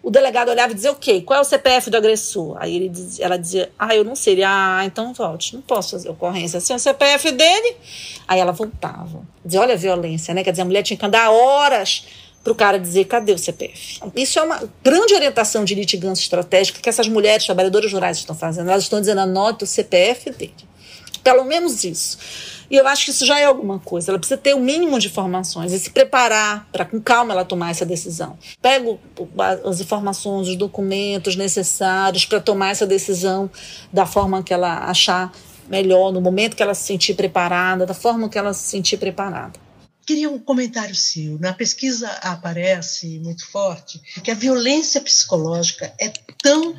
o 0.01 0.09
delegado 0.09 0.49
olhava 0.49 0.71
e 0.71 0.75
dizia, 0.75 0.91
ok, 0.91 1.21
qual 1.21 1.39
é 1.39 1.41
o 1.41 1.45
CPF 1.45 1.89
do 1.89 1.97
agressor? 1.97 2.57
Aí 2.59 2.75
ele 2.75 2.91
ela 3.19 3.37
dizia, 3.37 3.69
ah, 3.77 3.93
eu 3.93 4.03
não 4.03 4.15
sei. 4.15 4.33
Ele, 4.33 4.43
ah, 4.43 4.81
então 4.85 5.13
volte, 5.13 5.55
não 5.55 5.61
posso 5.61 5.91
fazer 5.91 6.09
ocorrência. 6.09 6.57
Assim, 6.57 6.73
o 6.73 6.79
CPF 6.79 7.31
dele. 7.31 7.75
Aí 8.27 8.39
ela 8.39 8.51
voltava. 8.51 9.21
Dizia, 9.43 9.61
olha 9.61 9.73
a 9.73 9.77
violência, 9.77 10.33
né? 10.33 10.43
Quer 10.43 10.51
dizer, 10.51 10.61
a 10.61 10.65
mulher 10.65 10.83
tinha 10.83 10.97
que 10.97 11.05
andar 11.05 11.29
horas 11.29 12.05
para 12.41 12.53
o 12.53 12.55
cara 12.55 12.79
dizer, 12.79 13.05
cadê 13.05 13.33
o 13.33 13.37
CPF? 13.37 13.99
Isso 14.15 14.39
é 14.39 14.41
uma 14.41 14.63
grande 14.81 15.13
orientação 15.13 15.65
de 15.65 15.75
litigância 15.75 16.23
estratégica 16.23 16.79
que 16.79 16.87
essas 16.87 17.07
mulheres 17.07 17.45
trabalhadoras 17.45 17.91
rurais 17.91 18.17
estão 18.17 18.35
fazendo. 18.35 18.69
Elas 18.69 18.83
estão 18.83 19.01
dizendo, 19.01 19.19
anote 19.19 19.65
o 19.65 19.67
CPF 19.67 20.31
dele. 20.31 20.68
Pelo 21.29 21.45
menos 21.45 21.83
isso. 21.83 22.17
E 22.71 22.75
eu 22.75 22.87
acho 22.87 23.05
que 23.05 23.11
isso 23.11 23.23
já 23.23 23.39
é 23.39 23.45
alguma 23.45 23.77
coisa. 23.77 24.09
Ela 24.09 24.17
precisa 24.17 24.35
ter 24.35 24.55
o 24.55 24.59
mínimo 24.59 24.97
de 24.97 25.07
informações 25.07 25.71
e 25.71 25.77
se 25.77 25.91
preparar 25.91 26.67
para, 26.71 26.85
com 26.85 26.99
calma, 26.99 27.33
ela 27.33 27.45
tomar 27.45 27.69
essa 27.69 27.85
decisão. 27.85 28.35
Pego 28.59 28.99
as 29.63 29.79
informações, 29.79 30.47
os 30.47 30.55
documentos 30.55 31.35
necessários 31.35 32.25
para 32.25 32.39
tomar 32.39 32.71
essa 32.71 32.87
decisão 32.87 33.47
da 33.93 34.07
forma 34.07 34.41
que 34.41 34.51
ela 34.51 34.85
achar 34.89 35.31
melhor 35.67 36.11
no 36.11 36.19
momento 36.19 36.55
que 36.55 36.63
ela 36.63 36.73
se 36.73 36.87
sentir 36.87 37.13
preparada, 37.13 37.85
da 37.85 37.93
forma 37.93 38.27
que 38.27 38.37
ela 38.37 38.51
se 38.51 38.67
sentir 38.67 38.97
preparada. 38.97 39.53
Queria 40.03 40.31
um 40.31 40.39
comentário 40.39 40.95
seu. 40.95 41.37
Na 41.37 41.53
pesquisa 41.53 42.09
aparece 42.23 43.19
muito 43.19 43.45
forte 43.51 44.01
que 44.23 44.31
a 44.31 44.35
violência 44.35 44.99
psicológica 44.99 45.93
é 45.99 46.11
tão 46.41 46.73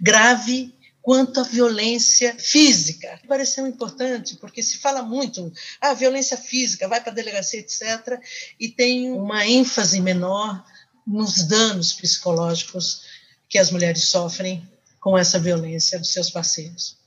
grave 0.00 0.72
quanto 1.08 1.40
a 1.40 1.42
violência 1.42 2.36
física. 2.38 3.18
Pareceu 3.26 3.66
importante, 3.66 4.36
porque 4.36 4.62
se 4.62 4.76
fala 4.76 5.02
muito, 5.02 5.50
ah, 5.80 5.94
violência 5.94 6.36
física, 6.36 6.86
vai 6.86 7.00
para 7.00 7.12
a 7.12 7.14
delegacia, 7.14 7.60
etc., 7.60 8.20
e 8.60 8.68
tem 8.68 9.10
uma 9.10 9.46
ênfase 9.46 10.02
menor 10.02 10.62
nos 11.06 11.44
danos 11.44 11.94
psicológicos 11.94 13.04
que 13.48 13.56
as 13.56 13.70
mulheres 13.70 14.04
sofrem 14.04 14.68
com 15.00 15.16
essa 15.16 15.38
violência 15.38 15.98
dos 15.98 16.12
seus 16.12 16.28
parceiros. 16.28 16.98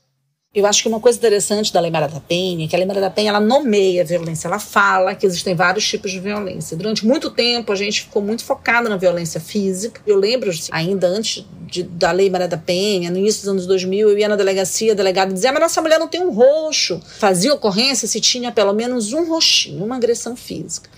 Eu 0.54 0.66
acho 0.66 0.82
que 0.82 0.88
uma 0.88 1.00
coisa 1.00 1.16
interessante 1.16 1.72
da 1.72 1.80
Lei 1.80 1.90
Maria 1.90 2.08
da 2.08 2.20
Penha 2.20 2.66
é 2.66 2.68
que 2.68 2.76
a 2.76 2.78
Lei 2.78 2.86
Maria 2.86 3.00
da 3.00 3.08
Penha 3.08 3.30
ela 3.30 3.40
nomeia 3.40 4.02
a 4.02 4.04
violência, 4.04 4.48
ela 4.48 4.58
fala 4.58 5.14
que 5.14 5.24
existem 5.24 5.54
vários 5.54 5.88
tipos 5.88 6.10
de 6.10 6.20
violência. 6.20 6.76
Durante 6.76 7.06
muito 7.06 7.30
tempo 7.30 7.72
a 7.72 7.74
gente 7.74 8.02
ficou 8.02 8.20
muito 8.20 8.44
focado 8.44 8.86
na 8.86 8.98
violência 8.98 9.40
física. 9.40 10.02
Eu 10.06 10.18
lembro, 10.18 10.50
ainda 10.70 11.06
antes 11.06 11.46
de, 11.62 11.82
da 11.82 12.12
Lei 12.12 12.28
Maria 12.28 12.48
da 12.48 12.58
Penha, 12.58 13.10
no 13.10 13.16
início 13.16 13.40
dos 13.40 13.48
anos 13.48 13.66
2000, 13.66 14.10
eu 14.10 14.18
ia 14.18 14.28
na 14.28 14.36
delegacia, 14.36 14.92
o 14.92 14.94
delegado 14.94 15.32
dizia, 15.32 15.50
mas 15.52 15.62
nossa 15.62 15.80
mulher 15.80 15.98
não 15.98 16.06
tem 16.06 16.20
um 16.20 16.30
roxo. 16.30 17.00
Fazia 17.18 17.54
ocorrência 17.54 18.06
se 18.06 18.20
tinha 18.20 18.52
pelo 18.52 18.74
menos 18.74 19.14
um 19.14 19.26
roxinho, 19.30 19.82
uma 19.82 19.96
agressão 19.96 20.36
física. 20.36 20.90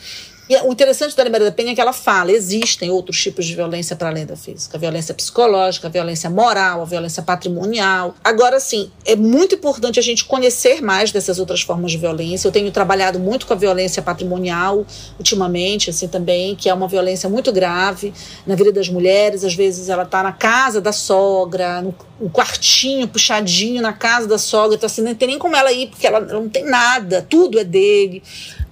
E 0.46 0.54
o 0.58 0.72
interessante 0.72 1.16
da 1.16 1.22
Lei 1.22 1.32
Maria 1.32 1.46
da 1.46 1.52
Penha 1.52 1.72
é 1.72 1.74
que 1.74 1.80
ela 1.80 1.92
fala: 1.92 2.30
existem 2.30 2.90
outros 2.90 3.18
tipos 3.20 3.46
de 3.46 3.54
violência 3.54 3.96
para 3.96 4.08
além 4.08 4.26
da 4.26 4.36
física, 4.36 4.76
a 4.76 4.80
violência 4.80 5.14
psicológica, 5.14 5.86
a 5.86 5.90
violência 5.90 6.28
moral, 6.28 6.82
a 6.82 6.84
violência 6.84 7.22
patrimonial. 7.22 8.14
Agora, 8.22 8.60
sim, 8.60 8.90
é 9.06 9.16
muito 9.16 9.54
importante 9.54 9.98
a 9.98 10.02
gente 10.02 10.24
conhecer 10.26 10.82
mais 10.82 11.10
dessas 11.10 11.38
outras 11.38 11.62
formas 11.62 11.92
de 11.92 11.98
violência. 11.98 12.46
Eu 12.46 12.52
tenho 12.52 12.70
trabalhado 12.70 13.18
muito 13.18 13.46
com 13.46 13.54
a 13.54 13.56
violência 13.56 14.02
patrimonial 14.02 14.84
ultimamente, 15.18 15.88
assim 15.88 16.08
também, 16.08 16.54
que 16.54 16.68
é 16.68 16.74
uma 16.74 16.88
violência 16.88 17.26
muito 17.26 17.50
grave 17.50 18.12
na 18.46 18.54
vida 18.54 18.70
das 18.70 18.90
mulheres. 18.90 19.44
Às 19.44 19.54
vezes 19.54 19.88
ela 19.88 20.02
está 20.02 20.22
na 20.22 20.32
casa 20.32 20.78
da 20.78 20.92
sogra, 20.92 21.80
no, 21.80 21.94
no, 22.20 22.28
quartinho 22.28 23.08
puxadinho 23.08 23.80
na 23.80 23.94
casa 23.94 24.26
da 24.26 24.36
sogra, 24.36 24.76
então 24.76 24.86
assim, 24.86 25.00
não 25.00 25.14
tem 25.14 25.28
nem 25.28 25.38
como 25.38 25.56
ela 25.56 25.72
ir, 25.72 25.88
porque 25.88 26.06
ela 26.06 26.20
não 26.20 26.50
tem 26.50 26.64
nada, 26.64 27.26
tudo 27.28 27.58
é 27.58 27.64
dele. 27.64 28.22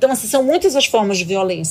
Então, 0.03 0.11
assim, 0.11 0.27
são 0.27 0.43
muitas 0.43 0.75
as 0.75 0.85
formas 0.85 1.17
de 1.17 1.25
violência. 1.25 1.62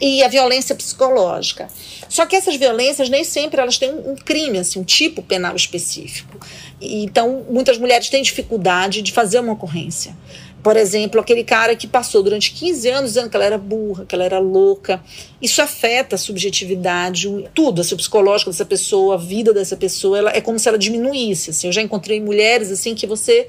E 0.00 0.22
a 0.22 0.28
violência 0.28 0.74
psicológica. 0.74 1.68
Só 2.08 2.24
que 2.24 2.34
essas 2.34 2.56
violências 2.56 3.08
nem 3.08 3.22
sempre 3.22 3.60
elas 3.60 3.76
têm 3.76 3.92
um 3.92 4.16
crime, 4.16 4.58
assim, 4.58 4.80
um 4.80 4.84
tipo 4.84 5.22
penal 5.22 5.54
específico. 5.54 6.38
E, 6.80 7.04
então, 7.04 7.44
muitas 7.50 7.76
mulheres 7.76 8.08
têm 8.08 8.22
dificuldade 8.22 9.02
de 9.02 9.12
fazer 9.12 9.38
uma 9.40 9.52
ocorrência. 9.52 10.16
Por 10.62 10.76
exemplo, 10.76 11.20
aquele 11.20 11.42
cara 11.42 11.74
que 11.74 11.86
passou 11.86 12.22
durante 12.22 12.52
15 12.52 12.88
anos 12.88 13.10
dizendo 13.10 13.30
que 13.30 13.36
ela 13.36 13.44
era 13.44 13.58
burra, 13.58 14.04
que 14.04 14.14
ela 14.14 14.24
era 14.24 14.38
louca. 14.38 15.02
Isso 15.40 15.62
afeta 15.62 16.16
a 16.16 16.18
subjetividade, 16.18 17.48
tudo, 17.54 17.80
assim, 17.80 17.94
o 17.94 17.98
psicológico 17.98 18.50
dessa 18.50 18.64
pessoa, 18.64 19.14
a 19.14 19.18
vida 19.18 19.54
dessa 19.54 19.76
pessoa. 19.76 20.18
Ela, 20.18 20.30
é 20.32 20.40
como 20.40 20.58
se 20.58 20.68
ela 20.68 20.78
diminuísse. 20.78 21.50
Assim. 21.50 21.68
Eu 21.68 21.72
já 21.72 21.80
encontrei 21.80 22.20
mulheres 22.20 22.70
assim 22.70 22.94
que 22.94 23.06
você 23.06 23.48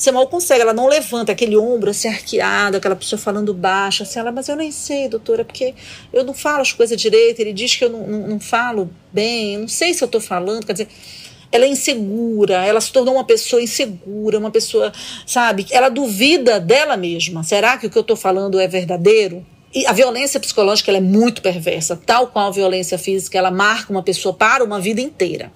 você 0.00 0.10
mal 0.10 0.26
consegue, 0.28 0.62
ela 0.62 0.72
não 0.72 0.86
levanta 0.86 1.32
aquele 1.32 1.58
ombro 1.58 1.90
assim 1.90 2.08
arqueado, 2.08 2.78
aquela 2.78 2.96
pessoa 2.96 3.18
falando 3.18 3.52
baixo, 3.52 4.02
assim, 4.02 4.18
ela, 4.18 4.32
mas 4.32 4.48
eu 4.48 4.56
nem 4.56 4.72
sei, 4.72 5.08
doutora, 5.10 5.44
porque 5.44 5.74
eu 6.10 6.24
não 6.24 6.32
falo 6.32 6.62
as 6.62 6.72
coisas 6.72 6.98
direito, 6.98 7.40
ele 7.40 7.52
diz 7.52 7.76
que 7.76 7.84
eu 7.84 7.90
não, 7.90 8.06
não, 8.06 8.28
não 8.28 8.40
falo 8.40 8.90
bem, 9.12 9.54
eu 9.54 9.60
não 9.60 9.68
sei 9.68 9.92
se 9.92 10.02
eu 10.02 10.06
estou 10.06 10.20
falando, 10.20 10.64
quer 10.64 10.72
dizer, 10.72 10.88
ela 11.52 11.66
é 11.66 11.68
insegura, 11.68 12.64
ela 12.64 12.80
se 12.80 12.90
tornou 12.90 13.14
uma 13.14 13.24
pessoa 13.24 13.60
insegura, 13.60 14.38
uma 14.38 14.50
pessoa, 14.50 14.90
sabe, 15.26 15.66
ela 15.70 15.90
duvida 15.90 16.58
dela 16.58 16.96
mesma. 16.96 17.42
Será 17.42 17.76
que 17.76 17.86
o 17.86 17.90
que 17.90 17.98
eu 17.98 18.02
estou 18.02 18.16
falando 18.16 18.58
é 18.58 18.68
verdadeiro? 18.68 19.44
E 19.74 19.86
a 19.86 19.92
violência 19.92 20.40
psicológica 20.40 20.90
é 20.90 21.00
muito 21.00 21.42
perversa, 21.42 21.96
tal 21.96 22.28
qual 22.28 22.48
a 22.48 22.50
violência 22.50 22.98
física, 22.98 23.38
ela 23.38 23.50
marca 23.50 23.92
uma 23.92 24.02
pessoa 24.02 24.34
para 24.34 24.64
uma 24.64 24.80
vida 24.80 25.00
inteira. 25.00 25.52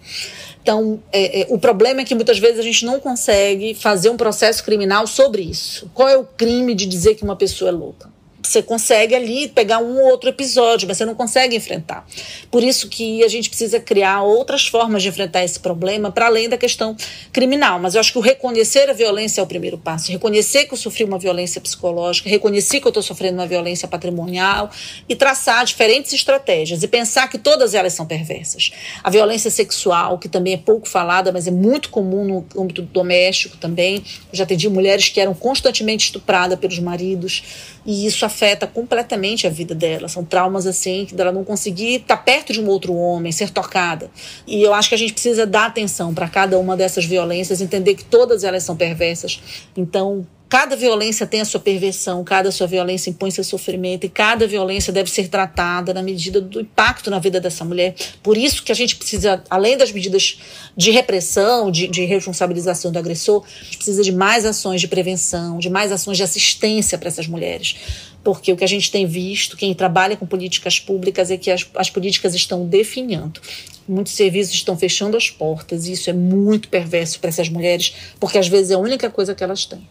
Então, 0.64 0.98
é, 1.12 1.42
é, 1.42 1.46
o 1.50 1.58
problema 1.58 2.00
é 2.00 2.04
que 2.04 2.14
muitas 2.14 2.38
vezes 2.38 2.58
a 2.58 2.62
gente 2.62 2.86
não 2.86 2.98
consegue 2.98 3.74
fazer 3.74 4.08
um 4.08 4.16
processo 4.16 4.64
criminal 4.64 5.06
sobre 5.06 5.42
isso. 5.42 5.90
Qual 5.92 6.08
é 6.08 6.16
o 6.16 6.24
crime 6.24 6.74
de 6.74 6.86
dizer 6.86 7.16
que 7.16 7.22
uma 7.22 7.36
pessoa 7.36 7.68
é 7.68 7.72
louca? 7.72 8.13
Você 8.48 8.62
consegue 8.62 9.14
ali 9.14 9.48
pegar 9.48 9.78
um 9.78 10.00
ou 10.00 10.10
outro 10.10 10.28
episódio, 10.28 10.86
mas 10.86 10.96
você 10.98 11.04
não 11.04 11.14
consegue 11.14 11.56
enfrentar. 11.56 12.06
Por 12.50 12.62
isso 12.62 12.88
que 12.88 13.22
a 13.24 13.28
gente 13.28 13.48
precisa 13.48 13.80
criar 13.80 14.22
outras 14.22 14.66
formas 14.66 15.02
de 15.02 15.08
enfrentar 15.08 15.44
esse 15.44 15.58
problema 15.58 16.10
para 16.10 16.26
além 16.26 16.48
da 16.48 16.56
questão 16.56 16.96
criminal. 17.32 17.78
Mas 17.78 17.94
eu 17.94 18.00
acho 18.00 18.12
que 18.12 18.18
o 18.18 18.20
reconhecer 18.20 18.88
a 18.90 18.92
violência 18.92 19.40
é 19.40 19.44
o 19.44 19.46
primeiro 19.46 19.78
passo. 19.78 20.10
Reconhecer 20.10 20.66
que 20.66 20.74
eu 20.74 20.78
sofri 20.78 21.04
uma 21.04 21.18
violência 21.18 21.60
psicológica, 21.60 22.28
reconhecer 22.28 22.80
que 22.80 22.86
eu 22.86 22.90
estou 22.90 23.02
sofrendo 23.02 23.38
uma 23.38 23.46
violência 23.46 23.88
patrimonial 23.88 24.70
e 25.08 25.16
traçar 25.16 25.64
diferentes 25.64 26.12
estratégias 26.12 26.82
e 26.82 26.88
pensar 26.88 27.28
que 27.28 27.38
todas 27.38 27.74
elas 27.74 27.92
são 27.92 28.06
perversas. 28.06 28.70
A 29.02 29.10
violência 29.10 29.50
sexual, 29.50 30.18
que 30.18 30.28
também 30.28 30.54
é 30.54 30.58
pouco 30.58 30.88
falada, 30.88 31.32
mas 31.32 31.46
é 31.46 31.50
muito 31.50 31.90
comum 31.90 32.24
no 32.24 32.62
âmbito 32.62 32.82
doméstico 32.82 33.56
também. 33.56 33.96
Eu 34.32 34.36
já 34.36 34.44
atendi 34.44 34.68
mulheres 34.68 35.08
que 35.08 35.20
eram 35.20 35.34
constantemente 35.34 36.06
estupradas 36.06 36.58
pelos 36.58 36.78
maridos 36.78 37.42
e 37.86 38.06
isso 38.06 38.24
afeta 38.34 38.66
completamente 38.66 39.46
a 39.46 39.50
vida 39.50 39.74
dela. 39.74 40.08
São 40.08 40.24
traumas 40.24 40.66
assim, 40.66 41.06
dela 41.12 41.30
não 41.30 41.44
conseguir 41.44 41.96
estar 41.96 42.16
perto 42.16 42.52
de 42.52 42.60
um 42.60 42.66
outro 42.66 42.92
homem, 42.92 43.30
ser 43.30 43.50
tocada. 43.50 44.10
E 44.46 44.60
eu 44.60 44.74
acho 44.74 44.88
que 44.88 44.94
a 44.96 44.98
gente 44.98 45.12
precisa 45.12 45.46
dar 45.46 45.66
atenção 45.66 46.12
para 46.12 46.28
cada 46.28 46.58
uma 46.58 46.76
dessas 46.76 47.04
violências, 47.04 47.60
entender 47.60 47.94
que 47.94 48.04
todas 48.04 48.42
elas 48.42 48.64
são 48.64 48.76
perversas. 48.76 49.40
Então, 49.76 50.26
Cada 50.54 50.76
violência 50.76 51.26
tem 51.26 51.40
a 51.40 51.44
sua 51.44 51.58
perversão, 51.58 52.22
cada 52.22 52.52
sua 52.52 52.68
violência 52.68 53.10
impõe 53.10 53.28
seu 53.32 53.42
sofrimento 53.42 54.06
e 54.06 54.08
cada 54.08 54.46
violência 54.46 54.92
deve 54.92 55.10
ser 55.10 55.26
tratada 55.26 55.92
na 55.92 56.00
medida 56.00 56.40
do 56.40 56.60
impacto 56.60 57.10
na 57.10 57.18
vida 57.18 57.40
dessa 57.40 57.64
mulher. 57.64 57.92
Por 58.22 58.38
isso 58.38 58.62
que 58.62 58.70
a 58.70 58.74
gente 58.74 58.94
precisa, 58.94 59.42
além 59.50 59.76
das 59.76 59.90
medidas 59.90 60.38
de 60.76 60.92
repressão, 60.92 61.72
de, 61.72 61.88
de 61.88 62.04
responsabilização 62.04 62.92
do 62.92 62.98
agressor, 63.00 63.42
a 63.44 63.64
gente 63.64 63.78
precisa 63.78 64.00
de 64.04 64.12
mais 64.12 64.44
ações 64.44 64.80
de 64.80 64.86
prevenção, 64.86 65.58
de 65.58 65.68
mais 65.68 65.90
ações 65.90 66.18
de 66.18 66.22
assistência 66.22 66.96
para 66.98 67.08
essas 67.08 67.26
mulheres. 67.26 67.74
Porque 68.22 68.52
o 68.52 68.56
que 68.56 68.62
a 68.62 68.68
gente 68.68 68.92
tem 68.92 69.06
visto, 69.06 69.56
quem 69.56 69.74
trabalha 69.74 70.16
com 70.16 70.24
políticas 70.24 70.78
públicas, 70.78 71.32
é 71.32 71.36
que 71.36 71.50
as, 71.50 71.66
as 71.74 71.90
políticas 71.90 72.32
estão 72.32 72.64
definhando. 72.64 73.40
Muitos 73.88 74.12
serviços 74.12 74.54
estão 74.54 74.78
fechando 74.78 75.16
as 75.16 75.28
portas 75.28 75.88
e 75.88 75.92
isso 75.94 76.08
é 76.08 76.12
muito 76.12 76.68
perverso 76.68 77.18
para 77.18 77.30
essas 77.30 77.48
mulheres, 77.48 77.92
porque 78.20 78.38
às 78.38 78.46
vezes 78.46 78.70
é 78.70 78.74
a 78.74 78.78
única 78.78 79.10
coisa 79.10 79.34
que 79.34 79.42
elas 79.42 79.64
têm. 79.64 79.84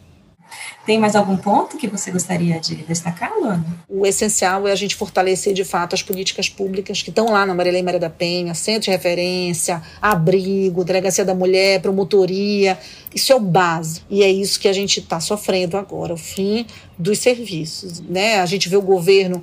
Tem 0.85 0.99
mais 0.99 1.15
algum 1.15 1.37
ponto 1.37 1.77
que 1.77 1.87
você 1.87 2.11
gostaria 2.11 2.59
de 2.59 2.75
destacar, 2.75 3.31
Luana? 3.39 3.65
O 3.87 4.05
essencial 4.05 4.67
é 4.67 4.71
a 4.71 4.75
gente 4.75 4.95
fortalecer, 4.95 5.53
de 5.53 5.63
fato, 5.63 5.95
as 5.95 6.03
políticas 6.03 6.49
públicas 6.49 7.01
que 7.01 7.09
estão 7.09 7.27
lá 7.27 7.45
na 7.45 7.53
Maria 7.53 7.81
Maria 7.81 7.99
da 7.99 8.09
Penha, 8.09 8.53
centro 8.53 8.81
de 8.81 8.91
referência, 8.91 9.81
abrigo, 10.01 10.83
delegacia 10.83 11.23
da 11.23 11.33
mulher, 11.33 11.81
promotoria. 11.81 12.77
Isso 13.15 13.31
é 13.31 13.35
o 13.35 13.39
base. 13.39 14.01
E 14.09 14.23
é 14.23 14.29
isso 14.29 14.59
que 14.59 14.67
a 14.67 14.73
gente 14.73 14.99
está 14.99 15.21
sofrendo 15.21 15.77
agora, 15.77 16.13
o 16.13 16.17
fim 16.17 16.65
dos 16.97 17.19
serviços. 17.19 18.01
Né? 18.01 18.39
A 18.41 18.45
gente 18.45 18.67
vê 18.67 18.75
o 18.75 18.81
governo 18.81 19.41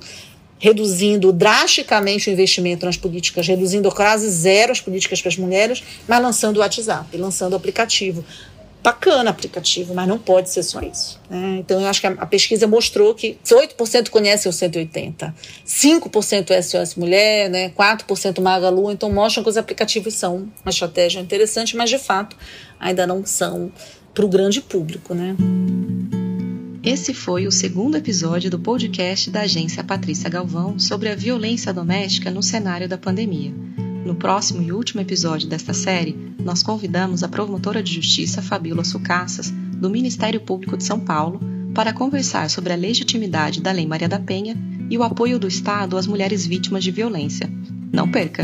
reduzindo 0.61 1.33
drasticamente 1.33 2.29
o 2.29 2.31
investimento 2.31 2.85
nas 2.85 2.95
políticas, 2.95 3.47
reduzindo 3.47 3.91
quase 3.91 4.29
zero 4.29 4.71
as 4.71 4.79
políticas 4.79 5.19
para 5.19 5.29
as 5.29 5.37
mulheres, 5.37 5.83
mas 6.07 6.21
lançando 6.21 6.57
o 6.57 6.59
WhatsApp, 6.59 7.17
lançando 7.17 7.53
o 7.53 7.55
aplicativo 7.55 8.23
bacana 8.83 9.29
aplicativo, 9.29 9.93
mas 9.93 10.07
não 10.07 10.17
pode 10.17 10.49
ser 10.49 10.63
só 10.63 10.81
isso. 10.81 11.19
Né? 11.29 11.57
Então, 11.59 11.79
eu 11.79 11.87
acho 11.87 12.01
que 12.01 12.07
a, 12.07 12.11
a 12.11 12.25
pesquisa 12.25 12.67
mostrou 12.67 13.13
que 13.13 13.37
8% 13.45 14.09
conhecem 14.09 14.49
o 14.49 14.53
180, 14.53 15.33
5% 15.65 16.51
é 16.51 16.61
SOS 16.61 16.95
Mulher, 16.95 17.49
né? 17.49 17.69
4% 17.69 18.41
Magalu, 18.41 18.91
então 18.91 19.11
mostram 19.11 19.43
que 19.43 19.49
os 19.49 19.57
aplicativos 19.57 20.15
são 20.15 20.49
uma 20.63 20.69
estratégia 20.69 21.19
interessante, 21.19 21.75
mas 21.75 21.89
de 21.89 21.99
fato 21.99 22.35
ainda 22.79 23.05
não 23.05 23.25
são 23.25 23.71
para 24.13 24.25
o 24.25 24.27
grande 24.27 24.61
público. 24.61 25.13
Né? 25.13 25.35
Esse 26.83 27.13
foi 27.13 27.45
o 27.45 27.51
segundo 27.51 27.95
episódio 27.95 28.49
do 28.49 28.59
podcast 28.59 29.29
da 29.29 29.41
agência 29.41 29.83
Patrícia 29.83 30.29
Galvão 30.29 30.79
sobre 30.79 31.09
a 31.09 31.15
violência 31.15 31.71
doméstica 31.71 32.31
no 32.31 32.41
cenário 32.41 32.89
da 32.89 32.97
pandemia. 32.97 33.53
No 34.05 34.15
próximo 34.15 34.61
e 34.61 34.71
último 34.71 35.01
episódio 35.01 35.47
desta 35.47 35.73
série, 35.73 36.17
nós 36.39 36.63
convidamos 36.63 37.23
a 37.23 37.27
promotora 37.27 37.83
de 37.83 37.93
justiça 37.93 38.41
Fabíola 38.41 38.83
Sucassas, 38.83 39.51
do 39.51 39.89
Ministério 39.89 40.41
Público 40.41 40.75
de 40.75 40.83
São 40.83 40.99
Paulo, 40.99 41.39
para 41.73 41.93
conversar 41.93 42.49
sobre 42.49 42.73
a 42.73 42.75
legitimidade 42.75 43.61
da 43.61 43.71
Lei 43.71 43.85
Maria 43.85 44.09
da 44.09 44.19
Penha 44.19 44.57
e 44.89 44.97
o 44.97 45.03
apoio 45.03 45.39
do 45.39 45.47
Estado 45.47 45.97
às 45.97 46.07
mulheres 46.07 46.45
vítimas 46.45 46.83
de 46.83 46.91
violência. 46.91 47.49
Não 47.93 48.09
perca! 48.09 48.43